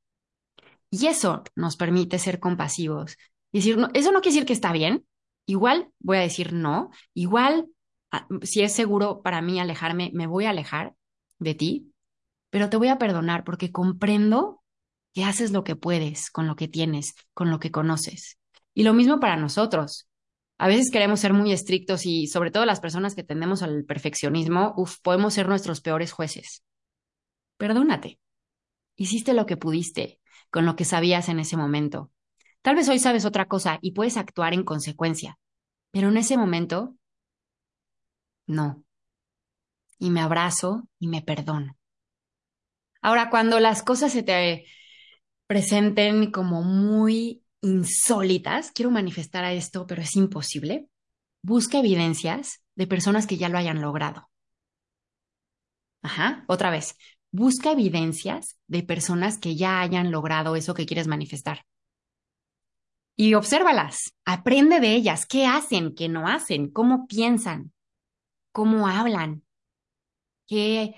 Y 0.91 1.07
eso 1.07 1.45
nos 1.55 1.77
permite 1.77 2.19
ser 2.19 2.41
compasivos. 2.41 3.17
Decir, 3.53 3.79
eso 3.95 4.13
no 4.13 4.21
quiere 4.21 4.35
decir 4.35 4.47
que 4.47 4.53
está 4.53 4.73
bien. 4.73 5.07
Igual 5.47 5.91
voy 5.99 6.19
a 6.19 6.21
decir 6.21 6.53
no. 6.53 6.91
Igual, 7.15 7.69
ah, 8.11 8.27
si 8.43 8.63
es 8.63 8.75
seguro 8.75 9.23
para 9.23 9.41
mí 9.41 9.61
alejarme, 9.61 10.11
me 10.15 10.27
voy 10.27 10.45
a 10.45 10.51
alejar 10.51 10.95
de 11.39 11.55
ti. 11.55 11.93
Pero 12.51 12.69
te 12.69 12.77
voy 12.77 12.89
a 12.89 12.99
perdonar 12.99 13.45
porque 13.45 13.71
comprendo 13.71 14.60
que 15.13 15.25
haces 15.25 15.53
lo 15.53 15.65
que 15.65 15.77
puedes 15.77 16.31
con 16.31 16.47
lo 16.47 16.57
que 16.57 16.69
tienes, 16.69 17.15
con 17.35 17.51
lo 17.51 17.59
que 17.59 17.71
conoces. 17.71 18.39
Y 18.75 18.85
lo 18.85 18.95
mismo 18.95 19.21
para 19.21 19.37
nosotros. 19.37 20.09
A 20.59 20.69
veces 20.69 20.91
queremos 20.91 21.21
ser 21.21 21.33
muy 21.33 21.53
estrictos 21.53 22.05
y 22.05 22.27
sobre 22.27 22.51
todo 22.51 22.67
las 22.67 22.81
personas 22.81 23.15
que 23.15 23.25
tendemos 23.25 23.63
al 23.63 23.85
perfeccionismo, 23.85 24.75
uf, 24.77 24.99
podemos 25.01 25.35
ser 25.35 25.49
nuestros 25.49 25.81
peores 25.81 26.13
jueces. 26.13 26.63
Perdónate. 27.57 28.21
Hiciste 28.97 29.33
lo 29.33 29.47
que 29.47 29.57
pudiste 29.57 30.21
con 30.51 30.67
lo 30.67 30.77
que 30.77 30.85
sabías 30.85 31.29
en 31.29 31.41
ese 31.41 31.57
momento. 31.57 32.11
Tal 32.63 32.77
vez 32.77 32.89
hoy 32.89 32.99
sabes 32.99 33.25
otra 33.25 33.47
cosa 33.49 33.79
y 33.81 33.93
puedes 33.93 34.17
actuar 34.17 34.53
en 34.53 34.65
consecuencia, 34.65 35.39
pero 35.91 36.09
en 36.09 36.19
ese 36.19 36.37
momento, 36.37 36.97
no. 38.47 38.85
Y 39.99 40.11
me 40.11 40.21
abrazo 40.21 40.89
y 40.99 41.09
me 41.09 41.23
perdono. 41.23 41.79
Ahora, 43.01 43.31
cuando 43.31 43.61
las 43.61 43.83
cosas 43.83 44.13
se 44.13 44.23
te 44.23 44.67
presenten 45.51 46.31
como 46.31 46.63
muy 46.63 47.43
insólitas, 47.61 48.71
quiero 48.71 48.93
manifestar 48.93 49.43
a 49.43 49.53
esto, 49.53 49.85
pero 49.85 50.01
es 50.01 50.15
imposible, 50.15 50.87
busca 51.43 51.81
evidencias 51.81 52.63
de 52.77 52.87
personas 52.87 53.27
que 53.27 53.37
ya 53.37 53.49
lo 53.49 53.59
hayan 53.59 53.81
logrado. 53.81 54.31
Ajá, 56.03 56.45
otra 56.47 56.71
vez, 56.71 56.97
busca 57.33 57.73
evidencias 57.73 58.59
de 58.69 58.85
personas 58.85 59.39
que 59.39 59.57
ya 59.57 59.81
hayan 59.81 60.13
logrado 60.13 60.55
eso 60.55 60.73
que 60.73 60.87
quieres 60.87 61.09
manifestar. 61.09 61.67
Y 63.17 63.35
obsérvalas, 63.35 64.15
aprende 64.25 64.79
de 64.79 64.95
ellas, 64.95 65.27
qué 65.27 65.47
hacen, 65.47 65.97
qué 65.97 66.09
no 66.09 66.29
hacen, 66.29 66.71
cómo 66.71 67.09
piensan, 67.09 67.73
cómo 68.53 68.87
hablan, 68.87 69.43
qué, 70.47 70.95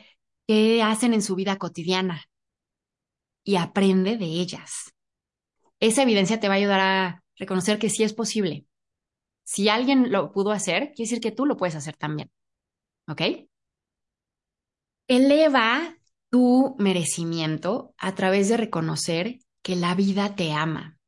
qué 0.47 0.83
hacen 0.83 1.15
en 1.15 1.23
su 1.23 1.37
vida 1.37 1.57
cotidiana. 1.57 2.27
Y 3.45 3.57
aprende 3.57 4.17
de 4.17 4.27
ellas. 4.27 4.93
Esa 5.81 6.03
evidencia 6.03 6.39
te 6.39 6.49
va 6.49 6.55
a 6.55 6.59
ayudar 6.59 6.81
a 6.81 7.25
reconocer 7.37 7.79
que 7.79 7.91
sí 7.91 8.05
es 8.05 8.15
posible. 8.15 8.67
Si 9.45 9.69
alguien 9.69 10.13
lo 10.13 10.33
pudo 10.33 10.53
hacer, 10.53 10.93
quiere 10.95 11.09
decir 11.11 11.21
que 11.21 11.33
tú 11.33 11.47
lo 11.47 11.57
puedes 11.57 11.75
hacer 11.75 11.97
también. 11.97 12.31
¿Ok? 13.09 13.23
Eleva 15.09 15.97
tu 16.31 16.77
merecimiento 16.79 17.95
a 17.99 18.15
través 18.15 18.49
de 18.49 18.57
reconocer 18.57 19.41
que 19.63 19.77
la 19.77 19.95
vida 19.95 20.35
te 20.37 20.53
ama. 20.53 20.99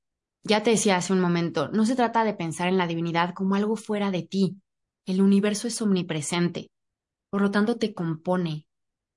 Ya 0.43 0.63
te 0.63 0.71
decía 0.71 0.97
hace 0.97 1.13
un 1.13 1.21
momento, 1.21 1.69
no 1.69 1.87
se 1.87 1.97
trata 1.97 2.25
de 2.25 2.35
pensar 2.35 2.69
en 2.69 2.77
la 2.77 2.87
divinidad 2.87 3.33
como 3.33 3.55
algo 3.55 3.77
fuera 3.77 4.11
de 4.11 4.23
ti. 4.23 4.61
El 5.07 5.23
universo 5.23 5.69
es 5.69 5.81
omnipresente, 5.81 6.71
por 7.31 7.41
lo 7.41 7.51
tanto 7.51 7.77
te 7.77 7.95
compone, 7.95 8.67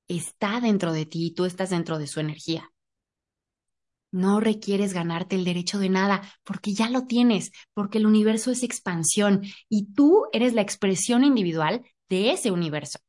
está 0.07 0.61
dentro 0.61 0.93
de 0.93 1.05
ti 1.05 1.27
y 1.27 1.33
tú 1.33 1.45
estás 1.45 1.69
dentro 1.71 1.97
de 1.97 2.07
su 2.07 2.19
energía. 2.19 2.71
No 4.11 4.39
requieres 4.39 4.93
ganarte 4.93 5.35
el 5.35 5.43
derecho 5.43 5.79
de 5.79 5.89
nada, 5.89 6.21
porque 6.43 6.73
ya 6.73 6.89
lo 6.89 7.05
tienes, 7.05 7.51
porque 7.73 7.97
el 7.97 8.05
universo 8.05 8.51
es 8.51 8.63
expansión 8.63 9.41
y 9.69 9.93
tú 9.93 10.25
eres 10.31 10.53
la 10.53 10.61
expresión 10.61 11.23
individual 11.23 11.85
de 12.09 12.31
ese 12.31 12.51
universo. 12.51 12.99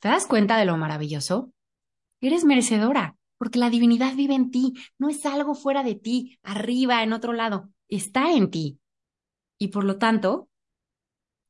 ¿Te 0.00 0.08
das 0.08 0.26
cuenta 0.26 0.56
de 0.56 0.64
lo 0.64 0.76
maravilloso? 0.76 1.52
Eres 2.20 2.44
merecedora, 2.44 3.16
porque 3.38 3.58
la 3.58 3.70
divinidad 3.70 4.14
vive 4.14 4.34
en 4.34 4.50
ti, 4.50 4.74
no 4.98 5.08
es 5.08 5.26
algo 5.26 5.54
fuera 5.54 5.82
de 5.82 5.94
ti, 5.94 6.38
arriba, 6.42 7.02
en 7.02 7.12
otro 7.12 7.32
lado, 7.32 7.70
está 7.88 8.32
en 8.32 8.50
ti. 8.50 8.78
Y 9.58 9.68
por 9.68 9.84
lo 9.84 9.98
tanto, 9.98 10.48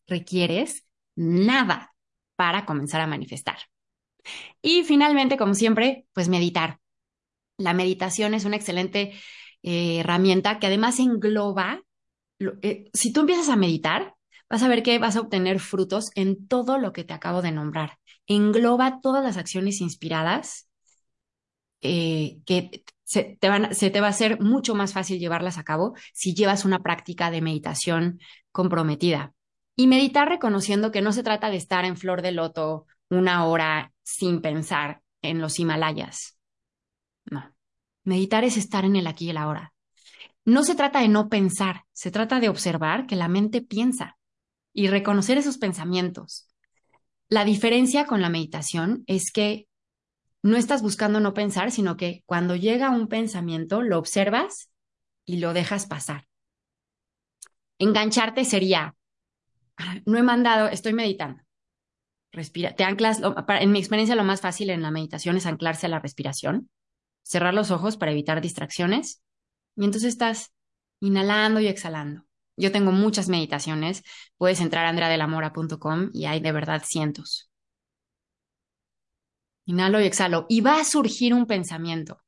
requieres 0.07 0.87
nada 1.17 1.95
para 2.37 2.65
comenzar 2.67 3.01
a 3.01 3.07
manifestar. 3.07 3.59
Y 4.63 4.85
finalmente, 4.85 5.37
como 5.37 5.55
siempre, 5.55 6.07
pues 6.13 6.29
meditar. 6.29 6.81
La 7.59 7.75
meditación 7.75 8.35
es 8.35 8.45
una 8.45 8.57
excelente 8.57 9.13
eh, 9.63 10.01
herramienta 10.01 10.59
que 10.59 10.67
además 10.67 10.99
engloba, 11.01 11.83
eh, 12.63 12.91
si 12.93 13.13
tú 13.13 13.21
empiezas 13.21 13.49
a 13.49 13.57
meditar, 13.57 14.15
vas 14.49 14.63
a 14.63 14.69
ver 14.69 14.83
que 14.83 14.99
vas 14.99 15.17
a 15.17 15.21
obtener 15.21 15.61
frutos 15.61 16.11
en 16.15 16.47
todo 16.47 16.79
lo 16.79 16.93
que 16.93 17.05
te 17.05 17.15
acabo 17.15 17.43
de 17.43 17.53
nombrar. 17.53 17.99
Engloba 18.27 19.01
todas 19.01 19.25
las 19.25 19.37
acciones 19.37 19.81
inspiradas 19.81 20.69
eh, 21.81 22.39
que 22.47 22.85
se 23.05 23.37
te, 23.41 23.49
van, 23.49 23.75
se 23.75 23.91
te 23.91 24.01
va 24.01 24.09
a 24.09 24.11
hacer 24.11 24.41
mucho 24.41 24.75
más 24.75 24.93
fácil 24.93 25.19
llevarlas 25.19 25.59
a 25.59 25.65
cabo 25.65 25.95
si 26.13 26.35
llevas 26.35 26.65
una 26.65 26.81
práctica 26.81 27.31
de 27.31 27.41
meditación 27.43 28.19
comprometida. 28.53 29.33
Y 29.77 29.87
meditar 29.87 30.29
reconociendo 30.29 30.91
que 30.91 31.03
no 31.03 31.13
se 31.13 31.23
trata 31.23 31.51
de 31.51 31.57
estar 31.57 31.85
en 31.85 31.97
flor 31.97 32.23
de 32.23 32.33
loto 32.33 32.87
una 33.11 33.45
hora 33.47 33.93
sin 34.03 34.41
pensar 34.41 35.03
en 35.23 35.41
los 35.41 35.59
Himalayas. 35.59 36.36
Meditar 38.07 38.45
es 38.45 38.57
estar 38.57 38.85
en 38.85 38.95
el 38.95 39.09
aquí 39.09 39.27
y 39.27 39.31
el 39.31 39.37
ahora. 39.37 39.75
No 40.45 40.63
se 40.63 40.77
trata 40.77 41.01
de 41.01 41.09
no 41.09 41.29
pensar, 41.29 41.83
se 41.93 42.13
trata 42.13 42.39
de 42.39 42.49
observar 42.49 43.09
que 43.09 43.17
la 43.17 43.27
mente 43.27 43.63
piensa 43.63 44.17
y 44.73 44.87
reconocer 44.87 45.39
esos 45.39 45.59
pensamientos. 45.59 46.49
La 47.29 47.45
diferencia 47.45 48.07
con 48.07 48.23
la 48.23 48.29
meditación 48.29 49.03
es 49.09 49.33
que 49.33 49.67
no 50.41 50.57
estás 50.57 50.83
buscando 50.83 51.19
no 51.19 51.35
pensar, 51.35 51.73
sino 51.73 51.97
que 51.97 52.23
cuando 52.27 52.55
llega 52.55 52.91
un 52.91 53.09
pensamiento 53.09 53.83
lo 53.83 53.99
observas 53.99 54.71
y 55.25 55.39
lo 55.39 55.53
dejas 55.53 55.87
pasar. 55.87 56.29
Engancharte 57.81 58.45
sería, 58.45 58.95
ah, 59.79 59.97
no 60.07 60.17
he 60.17 60.23
mandado, 60.23 60.69
estoy 60.69 60.93
meditando. 60.93 61.43
Respira, 62.31 62.77
te 62.77 62.85
anclas, 62.85 63.21
en 63.49 63.73
mi 63.73 63.81
experiencia 63.81 64.15
lo 64.15 64.23
más 64.23 64.41
fácil 64.41 64.71
en 64.71 64.83
la 64.83 64.93
meditación 64.93 65.37
es 65.37 65.47
anclarse 65.47 65.87
a 65.87 65.89
la 65.89 65.99
respiración, 65.99 66.71
cerrar 67.27 67.55
los 67.55 67.73
ojos 67.73 67.97
para 67.97 68.13
evitar 68.13 68.41
distracciones 68.41 69.21
y 69.75 69.85
entonces 69.85 70.11
estás 70.11 70.53
inhalando 71.01 71.61
y 71.61 71.67
exhalando. 71.67 72.25
Yo 72.57 72.73
tengo 72.73 72.93
muchas 72.93 73.29
meditaciones, 73.29 74.03
puedes 74.39 74.61
entrar 74.61 74.87
a 74.87 74.91
andreadelamora.com 74.91 76.11
y 76.15 76.27
hay 76.27 76.41
de 76.41 76.53
verdad 76.53 76.83
cientos. 76.87 77.51
Inhalo 79.67 80.01
y 80.01 80.05
exhalo. 80.05 80.47
Y 80.49 80.61
va 80.61 80.81
a 80.81 80.85
surgir 80.85 81.35
un 81.35 81.47
pensamiento. 81.47 82.23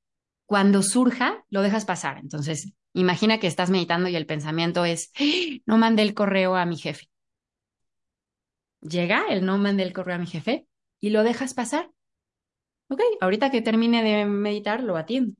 Cuando 0.44 0.82
surja, 0.82 1.44
lo 1.48 1.62
dejas 1.62 1.84
pasar. 1.84 2.18
Entonces, 2.18 2.72
imagina 2.92 3.38
que 3.38 3.46
estás 3.46 3.70
meditando 3.70 4.08
y 4.08 4.16
el 4.16 4.26
pensamiento 4.26 4.84
es, 4.84 5.12
¡Ah! 5.18 5.60
no 5.64 5.78
mandé 5.78 6.02
el 6.02 6.14
correo 6.14 6.56
a 6.56 6.66
mi 6.66 6.76
jefe. 6.76 7.08
Llega 8.80 9.26
el 9.28 9.46
no 9.46 9.58
mandé 9.58 9.84
el 9.84 9.92
correo 9.92 10.16
a 10.16 10.18
mi 10.18 10.26
jefe 10.26 10.66
y 11.00 11.10
lo 11.10 11.22
dejas 11.22 11.54
pasar. 11.54 11.88
Ok, 12.88 13.00
ahorita 13.20 13.50
que 13.50 13.62
termine 13.62 14.02
de 14.02 14.24
meditar, 14.24 14.82
lo 14.82 14.96
atiendo. 14.96 15.34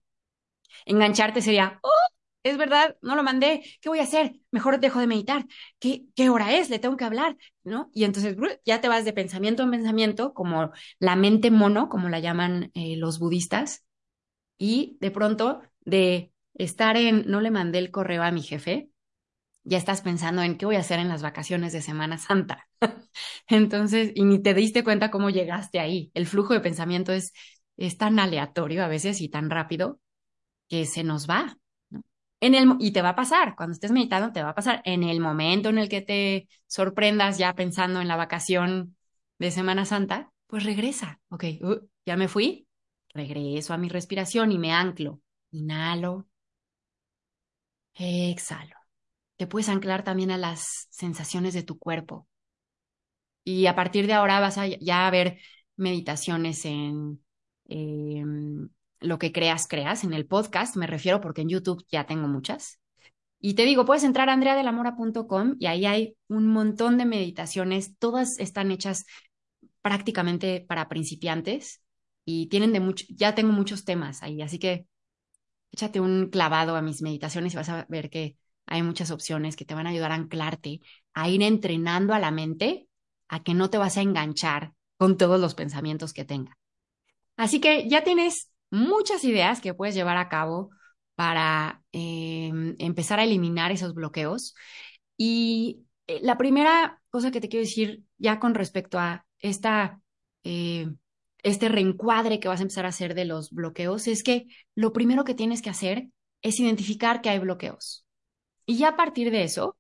Engancharte 0.87 1.43
sería, 1.43 1.81
oh, 1.83 1.91
es 2.45 2.59
verdad, 2.59 2.97
no 3.03 3.17
lo 3.17 3.23
mandé, 3.25 3.65
¿qué 3.83 3.89
voy 3.91 4.01
a 4.01 4.05
hacer? 4.05 4.35
Mejor 4.51 4.81
dejo 4.81 5.01
de 5.01 5.07
meditar. 5.09 5.47
¿Qué, 5.81 6.07
qué 6.17 6.31
hora 6.31 6.55
es? 6.57 6.71
Le 6.71 6.79
tengo 6.79 6.97
que 6.97 7.05
hablar, 7.05 7.37
¿no? 7.65 7.91
Y 7.95 8.05
entonces 8.05 8.37
ya 8.67 8.81
te 8.81 8.89
vas 8.89 9.05
de 9.05 9.13
pensamiento 9.15 9.63
en 9.65 9.71
pensamiento, 9.73 10.35
como 10.35 10.73
la 11.01 11.17
mente 11.17 11.51
mono, 11.51 11.89
como 11.89 12.09
la 12.09 12.21
llaman 12.21 12.71
eh, 12.75 12.97
los 12.99 13.19
budistas, 13.19 13.85
y 14.59 14.99
de 15.01 15.11
pronto 15.11 15.63
de 15.83 16.33
estar 16.55 16.97
en, 16.97 17.25
no 17.31 17.41
le 17.41 17.51
mandé 17.51 17.79
el 17.79 17.91
correo 17.91 18.23
a 18.23 18.31
mi 18.33 18.43
jefe, 18.43 18.91
ya 19.69 19.79
estás 19.79 20.03
pensando 20.03 20.43
en 20.43 20.57
qué 20.57 20.67
voy 20.67 20.77
a 20.77 20.81
hacer 20.81 20.99
en 20.99 21.09
las 21.09 21.23
vacaciones 21.23 21.73
de 21.73 21.83
Semana 21.83 22.19
Santa. 22.19 22.69
entonces, 23.49 24.13
y 24.15 24.25
ni 24.25 24.43
te 24.43 24.55
diste 24.55 24.85
cuenta 24.85 25.11
cómo 25.11 25.31
llegaste 25.31 25.81
ahí. 25.81 26.11
El 26.15 26.27
flujo 26.27 26.55
de 26.55 26.61
pensamiento 26.61 27.13
es, 27.13 27.33
es 27.77 27.99
tan 27.99 28.19
aleatorio 28.19 28.85
a 28.85 28.89
veces 28.89 29.21
y 29.21 29.29
tan 29.29 29.51
rápido 29.51 30.01
que 30.69 30.87
se 30.87 31.05
nos 31.05 31.29
va, 31.29 31.57
en 32.41 32.55
el, 32.55 32.77
y 32.79 32.93
te 32.93 33.03
va 33.03 33.11
a 33.11 33.17
pasar, 33.17 33.57
cuando 33.57 33.73
estés 33.73 33.91
meditando, 33.91 34.33
te 34.33 34.43
va 34.43 34.51
a 34.51 34.55
pasar 34.55 34.81
en 34.85 35.03
el 35.03 35.21
momento 35.21 35.69
en 35.71 35.79
el 35.79 35.89
que 35.89 36.03
te 36.03 36.49
sorprendas 36.67 37.39
ya 37.39 37.55
pensando 37.55 38.01
en 38.01 38.09
la 38.09 38.17
vacación 38.17 38.97
de 39.39 39.51
Semana 39.51 39.85
Santa, 39.85 40.33
pues 40.47 40.65
regresa. 40.65 41.21
Ok, 41.31 41.45
uh, 41.63 41.77
ya 42.07 42.17
me 42.17 42.29
fui, 42.29 42.69
regreso 43.15 43.75
a 43.75 43.79
mi 43.79 43.89
respiración 43.89 44.53
y 44.53 44.59
me 44.59 44.73
anclo. 44.73 45.21
Inhalo, 45.51 46.27
exhalo. 47.99 48.78
Te 49.39 49.47
puedes 49.47 49.71
anclar 49.71 50.05
también 50.05 50.31
a 50.31 50.37
las 50.37 50.89
sensaciones 50.91 51.55
de 51.55 51.63
tu 51.63 51.79
cuerpo. 51.79 52.29
Y 53.45 53.67
a 53.67 53.75
partir 53.75 54.07
de 54.07 54.13
ahora 54.13 54.41
vas 54.41 54.59
a 54.59 54.67
ya 54.67 55.07
a 55.07 55.11
ver 55.11 55.39
meditaciones 55.77 56.67
en 56.67 57.25
em, 57.65 58.69
lo 59.01 59.19
que 59.19 59.33
creas, 59.33 59.67
creas. 59.67 60.05
En 60.05 60.13
el 60.13 60.27
podcast 60.27 60.77
me 60.77 60.87
refiero 60.87 61.21
porque 61.21 61.43
en 61.43 61.49
YouTube 61.49 61.87
ya 61.91 62.05
tengo 62.05 62.29
muchas. 62.29 62.81
Y 63.41 63.55
te 63.55 63.65
digo, 63.65 63.85
puedes 63.85 64.05
entrar 64.05 64.29
a 64.29 64.33
andreadelamora.com 64.33 65.57
y 65.59 65.67
ahí 65.67 65.87
hay 65.87 66.17
un 66.27 66.49
montón 66.49 66.99
de 66.99 67.05
meditaciones, 67.07 67.97
todas 67.99 68.39
están 68.41 68.73
hechas 68.73 69.07
prácticamente 69.81 70.65
para 70.69 70.89
principiantes 70.89 71.81
y 72.25 72.49
tienen 72.49 72.73
de 72.73 72.81
mucho, 72.81 73.07
ya 73.09 73.35
tengo 73.37 73.53
muchos 73.53 73.85
temas 73.85 74.23
ahí, 74.23 74.43
así 74.43 74.59
que 74.59 74.87
échate 75.71 76.01
un 76.01 76.31
clavado 76.31 76.75
a 76.77 76.83
mis 76.83 77.01
meditaciones 77.01 77.55
y 77.55 77.57
vas 77.57 77.69
a 77.69 77.87
ver 77.89 78.11
que 78.11 78.37
hay 78.69 78.83
muchas 78.83 79.11
opciones 79.11 79.57
que 79.57 79.65
te 79.65 79.75
van 79.75 79.87
a 79.87 79.91
ayudar 79.91 80.13
a 80.13 80.17
anclarte, 80.17 80.81
a 81.15 81.29
ir 81.29 81.43
entrenando 81.43 82.15
a 82.15 82.19
la 82.19 82.31
mente 82.31 82.89
a 83.29 83.43
que 83.43 83.55
no 83.55 83.71
te 83.71 83.79
vas 83.79 83.97
a 83.97 84.03
enganchar 84.03 84.75
con 84.97 85.17
todos 85.17 85.41
los 85.41 85.55
pensamientos 85.55 86.13
que 86.13 86.25
tenga. 86.25 86.57
Así 87.37 87.61
que 87.61 87.89
ya 87.89 88.05
tienes 88.05 88.51
muchas 88.71 89.25
ideas 89.25 89.61
que 89.61 89.75
puedes 89.75 89.95
llevar 89.95 90.17
a 90.17 90.29
cabo 90.29 90.71
para 91.15 91.83
eh, 91.93 92.51
empezar 92.79 93.21
a 93.21 93.25
eliminar 93.25 93.73
esos 93.73 93.95
bloqueos. 93.95 94.55
Y 95.17 95.85
eh, 96.07 96.21
la 96.23 96.37
primera 96.37 97.01
cosa 97.11 97.31
que 97.31 97.41
te 97.41 97.49
quiero 97.49 97.65
decir 97.65 98.03
ya 98.19 98.39
con 98.41 98.55
respecto 98.55 98.99
a 98.99 99.27
esta, 99.39 100.01
eh, 100.45 100.91
este 101.43 101.69
reencuadre 101.69 102.41
que 102.41 102.49
vas 102.49 102.61
a 102.61 102.63
empezar 102.63 102.87
a 102.87 102.91
hacer 102.91 103.15
de 103.15 103.25
los 103.25 103.51
bloqueos 103.51 104.09
es 104.09 104.23
que 104.23 104.47
lo 104.75 104.93
primero 104.93 105.25
que 105.25 105.35
tienes 105.35 105.63
que 105.63 105.71
hacer 105.71 106.09
es 106.43 106.61
identificar 106.61 107.21
que 107.21 107.31
hay 107.31 107.39
bloqueos. 107.39 108.08
Y 108.69 108.77
ya 108.77 108.89
a 108.89 108.97
partir 108.97 109.31
de 109.31 109.45
eso, 109.45 109.79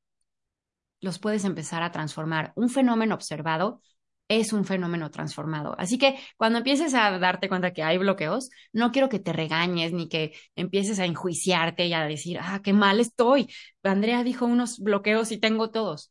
los 1.03 1.18
puedes 1.18 1.44
empezar 1.44 1.83
a 1.83 1.92
transformar. 1.92 2.55
Un 2.57 2.70
fenómeno 2.70 3.14
observado 3.14 3.83
es 4.29 4.55
un 4.55 4.64
fenómeno 4.64 5.11
transformado. 5.11 5.74
Así 5.79 5.98
que 5.98 6.18
cuando 6.38 6.59
empieces 6.59 6.94
a 6.94 7.18
darte 7.18 7.51
cuenta 7.51 7.74
que 7.74 7.83
hay 7.83 7.98
bloqueos, 7.98 8.48
no 8.72 8.90
quiero 8.90 9.11
que 9.11 9.18
te 9.18 9.35
regañes 9.35 9.92
ni 9.92 10.09
que 10.09 10.33
empieces 10.57 10.98
a 11.01 11.05
enjuiciarte 11.05 11.87
y 11.87 11.92
a 11.92 12.05
decir, 12.07 12.38
ah, 12.40 12.62
qué 12.64 12.72
mal 12.72 12.98
estoy. 12.98 13.53
Andrea 13.83 14.24
dijo 14.24 14.46
unos 14.46 14.79
bloqueos 14.79 15.33
y 15.33 15.38
tengo 15.38 15.70
todos. 15.70 16.11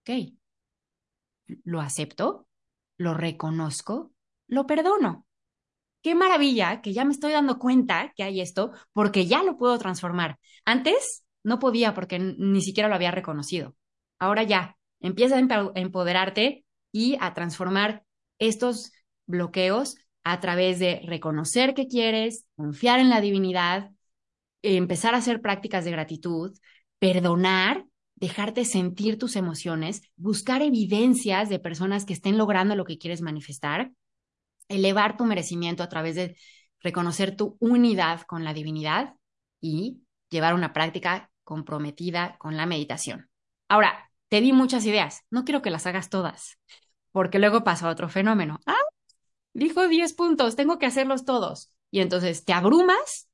Ok. 0.00 0.34
Lo 1.62 1.80
acepto, 1.80 2.48
lo 2.98 3.14
reconozco, 3.14 4.10
lo 4.48 4.66
perdono. 4.66 5.26
Qué 6.02 6.16
maravilla 6.16 6.82
que 6.82 6.92
ya 6.92 7.04
me 7.04 7.12
estoy 7.12 7.30
dando 7.30 7.60
cuenta 7.60 8.12
que 8.16 8.24
hay 8.24 8.40
esto 8.40 8.72
porque 8.92 9.26
ya 9.26 9.44
lo 9.44 9.56
puedo 9.56 9.78
transformar. 9.78 10.40
Antes 10.64 11.25
no 11.46 11.60
podía 11.60 11.94
porque 11.94 12.18
ni 12.18 12.60
siquiera 12.60 12.88
lo 12.88 12.96
había 12.96 13.12
reconocido. 13.12 13.76
Ahora 14.18 14.42
ya, 14.42 14.76
empieza 14.98 15.36
a 15.36 15.72
empoderarte 15.76 16.64
y 16.90 17.16
a 17.20 17.34
transformar 17.34 18.02
estos 18.40 18.90
bloqueos 19.26 19.96
a 20.24 20.40
través 20.40 20.80
de 20.80 21.02
reconocer 21.06 21.74
que 21.74 21.86
quieres, 21.86 22.46
confiar 22.56 22.98
en 22.98 23.10
la 23.10 23.20
divinidad, 23.20 23.92
empezar 24.62 25.14
a 25.14 25.18
hacer 25.18 25.40
prácticas 25.40 25.84
de 25.84 25.92
gratitud, 25.92 26.58
perdonar, 26.98 27.86
dejarte 28.16 28.64
sentir 28.64 29.16
tus 29.16 29.36
emociones, 29.36 30.02
buscar 30.16 30.62
evidencias 30.62 31.48
de 31.48 31.60
personas 31.60 32.04
que 32.04 32.14
estén 32.14 32.38
logrando 32.38 32.74
lo 32.74 32.84
que 32.84 32.98
quieres 32.98 33.22
manifestar, 33.22 33.92
elevar 34.66 35.16
tu 35.16 35.24
merecimiento 35.24 35.84
a 35.84 35.88
través 35.88 36.16
de 36.16 36.36
reconocer 36.80 37.36
tu 37.36 37.56
unidad 37.60 38.22
con 38.22 38.42
la 38.42 38.52
divinidad 38.52 39.14
y 39.60 40.00
llevar 40.28 40.54
una 40.54 40.72
práctica 40.72 41.30
comprometida 41.46 42.36
con 42.36 42.58
la 42.58 42.66
meditación. 42.66 43.30
Ahora, 43.68 44.10
te 44.28 44.42
di 44.42 44.52
muchas 44.52 44.84
ideas, 44.84 45.22
no 45.30 45.46
quiero 45.46 45.62
que 45.62 45.70
las 45.70 45.86
hagas 45.86 46.10
todas 46.10 46.58
porque 47.16 47.38
luego 47.38 47.64
pasa 47.64 47.88
otro 47.88 48.10
fenómeno. 48.10 48.60
Ah, 48.66 48.76
dijo 49.54 49.88
10 49.88 50.12
puntos, 50.12 50.54
tengo 50.54 50.78
que 50.78 50.84
hacerlos 50.84 51.24
todos. 51.24 51.72
Y 51.90 52.00
entonces 52.00 52.44
te 52.44 52.52
abrumas 52.52 53.30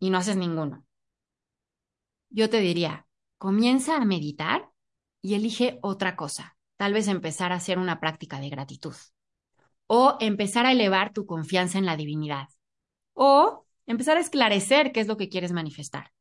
y 0.00 0.08
no 0.08 0.16
haces 0.16 0.38
ninguno. 0.38 0.86
Yo 2.30 2.48
te 2.48 2.60
diría, 2.60 3.06
comienza 3.36 3.96
a 3.98 4.06
meditar 4.06 4.70
y 5.20 5.34
elige 5.34 5.78
otra 5.82 6.16
cosa. 6.16 6.56
Tal 6.78 6.94
vez 6.94 7.06
empezar 7.06 7.52
a 7.52 7.56
hacer 7.56 7.78
una 7.78 8.00
práctica 8.00 8.40
de 8.40 8.48
gratitud. 8.48 8.94
O 9.86 10.16
empezar 10.20 10.64
a 10.64 10.72
elevar 10.72 11.12
tu 11.12 11.26
confianza 11.26 11.76
en 11.76 11.84
la 11.84 11.98
divinidad. 11.98 12.48
O 13.12 13.66
empezar 13.84 14.16
a 14.16 14.20
esclarecer 14.20 14.90
qué 14.90 15.00
es 15.00 15.06
lo 15.06 15.18
que 15.18 15.28
quieres 15.28 15.52
manifestar. 15.52 16.12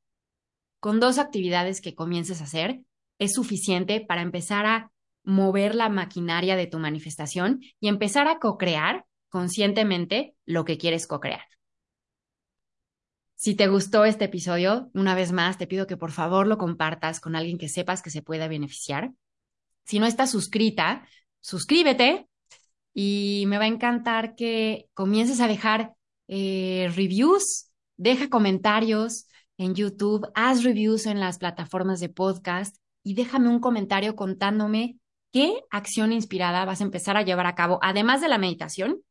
Con 0.80 1.00
dos 1.00 1.18
actividades 1.18 1.82
que 1.82 1.96
comiences 1.96 2.42
a 2.42 2.46
hacer, 2.46 2.82
es 3.20 3.34
suficiente 3.34 4.00
para 4.00 4.22
empezar 4.22 4.66
a 4.66 4.92
mover 5.24 5.76
la 5.76 5.90
maquinaria 5.90 6.56
de 6.56 6.68
tu 6.68 6.80
manifestación 6.80 7.62
y 7.80 7.88
empezar 7.88 8.28
a 8.28 8.40
co-crear 8.40 9.06
conscientemente 9.30 10.36
lo 10.46 10.66
que 10.66 10.78
quieres 10.78 11.08
co-crear. 11.08 11.44
Si 13.36 13.54
te 13.54 13.68
gustó 13.68 14.06
este 14.06 14.26
episodio, 14.26 14.90
una 14.94 15.13
vez 15.13 15.32
más 15.32 15.58
te 15.58 15.68
pido 15.68 15.86
que 15.86 15.98
por 15.98 16.12
favor 16.12 16.48
lo 16.48 16.58
compartas 16.58 17.20
con 17.20 17.36
alguien 17.36 17.58
que 17.58 17.70
sepas 17.70 18.02
que 18.02 18.10
se 18.10 18.22
pueda 18.24 18.48
beneficiar. 18.48 19.12
Si 19.86 20.00
no 20.00 20.06
estás 20.06 20.32
suscrita, 20.32 21.08
suscríbete 21.40 22.28
y 22.94 23.44
me 23.48 23.58
va 23.58 23.66
a 23.66 23.68
encantar 23.68 24.36
que 24.36 24.90
comiences 24.94 25.40
a 25.40 25.48
dejar 25.48 25.94
eh, 26.28 26.92
reviews, 26.96 27.72
deja 27.96 28.30
comentarios 28.30 29.28
en 29.58 29.76
YouTube, 29.76 30.28
haz 30.36 30.63
reviews 30.63 31.06
en 31.06 31.20
las 31.20 31.38
plataformas 31.38 32.00
de 32.00 32.10
podcast 32.10 32.78
y 33.04 33.13
déjame 33.13 33.50
un 33.50 33.60
comentario 33.60 34.15
contándome 34.15 34.98
¿Qué 35.32 35.62
acción 35.70 36.13
inspirada 36.13 36.65
vas 36.65 36.82
a 36.82 36.84
empezar 36.84 37.17
a 37.17 37.22
llevar 37.22 37.48
a 37.48 37.56
cabo, 37.56 37.80
además 37.82 38.22
de 38.22 38.30
la 38.30 38.38
meditación? 38.38 39.02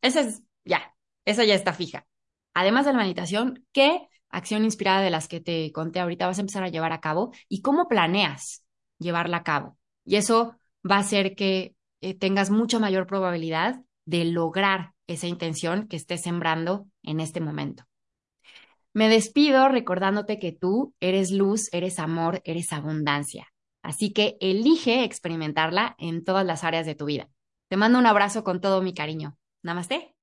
Esa 0.00 0.20
es, 0.20 0.42
ya, 0.64 0.94
esa 1.24 1.44
ya 1.44 1.54
está 1.54 1.72
fija. 1.72 2.06
Además 2.54 2.86
de 2.86 2.92
la 2.92 2.98
meditación, 2.98 3.64
¿qué 3.72 4.08
acción 4.30 4.64
inspirada 4.64 5.02
de 5.02 5.10
las 5.10 5.28
que 5.28 5.40
te 5.40 5.70
conté 5.72 6.00
ahorita 6.00 6.26
vas 6.26 6.38
a 6.38 6.40
empezar 6.40 6.64
a 6.64 6.70
llevar 6.70 6.92
a 6.92 7.00
cabo 7.00 7.32
y 7.48 7.60
cómo 7.60 7.88
planeas 7.88 8.64
llevarla 8.98 9.38
a 9.38 9.42
cabo? 9.44 9.78
Y 10.04 10.16
eso 10.16 10.56
va 10.88 10.96
a 10.96 11.00
hacer 11.00 11.34
que 11.34 11.76
eh, 12.00 12.14
tengas 12.14 12.50
mucha 12.50 12.78
mayor 12.78 13.06
probabilidad 13.06 13.82
de 14.06 14.24
lograr 14.24 14.92
esa 15.06 15.26
intención 15.26 15.88
que 15.88 15.96
estés 15.96 16.22
sembrando 16.22 16.86
en 17.02 17.20
este 17.20 17.40
momento. 17.40 17.84
Me 18.96 19.10
despido 19.10 19.68
recordándote 19.68 20.38
que 20.38 20.52
tú 20.52 20.94
eres 21.00 21.30
luz, 21.30 21.68
eres 21.74 21.98
amor, 21.98 22.40
eres 22.46 22.72
abundancia. 22.72 23.52
Así 23.82 24.10
que 24.14 24.38
elige 24.40 25.04
experimentarla 25.04 25.96
en 25.98 26.24
todas 26.24 26.46
las 26.46 26.64
áreas 26.64 26.86
de 26.86 26.94
tu 26.94 27.04
vida. 27.04 27.28
Te 27.68 27.76
mando 27.76 27.98
un 27.98 28.06
abrazo 28.06 28.42
con 28.42 28.62
todo 28.62 28.80
mi 28.80 28.94
cariño. 28.94 29.36
Namaste. 29.62 30.15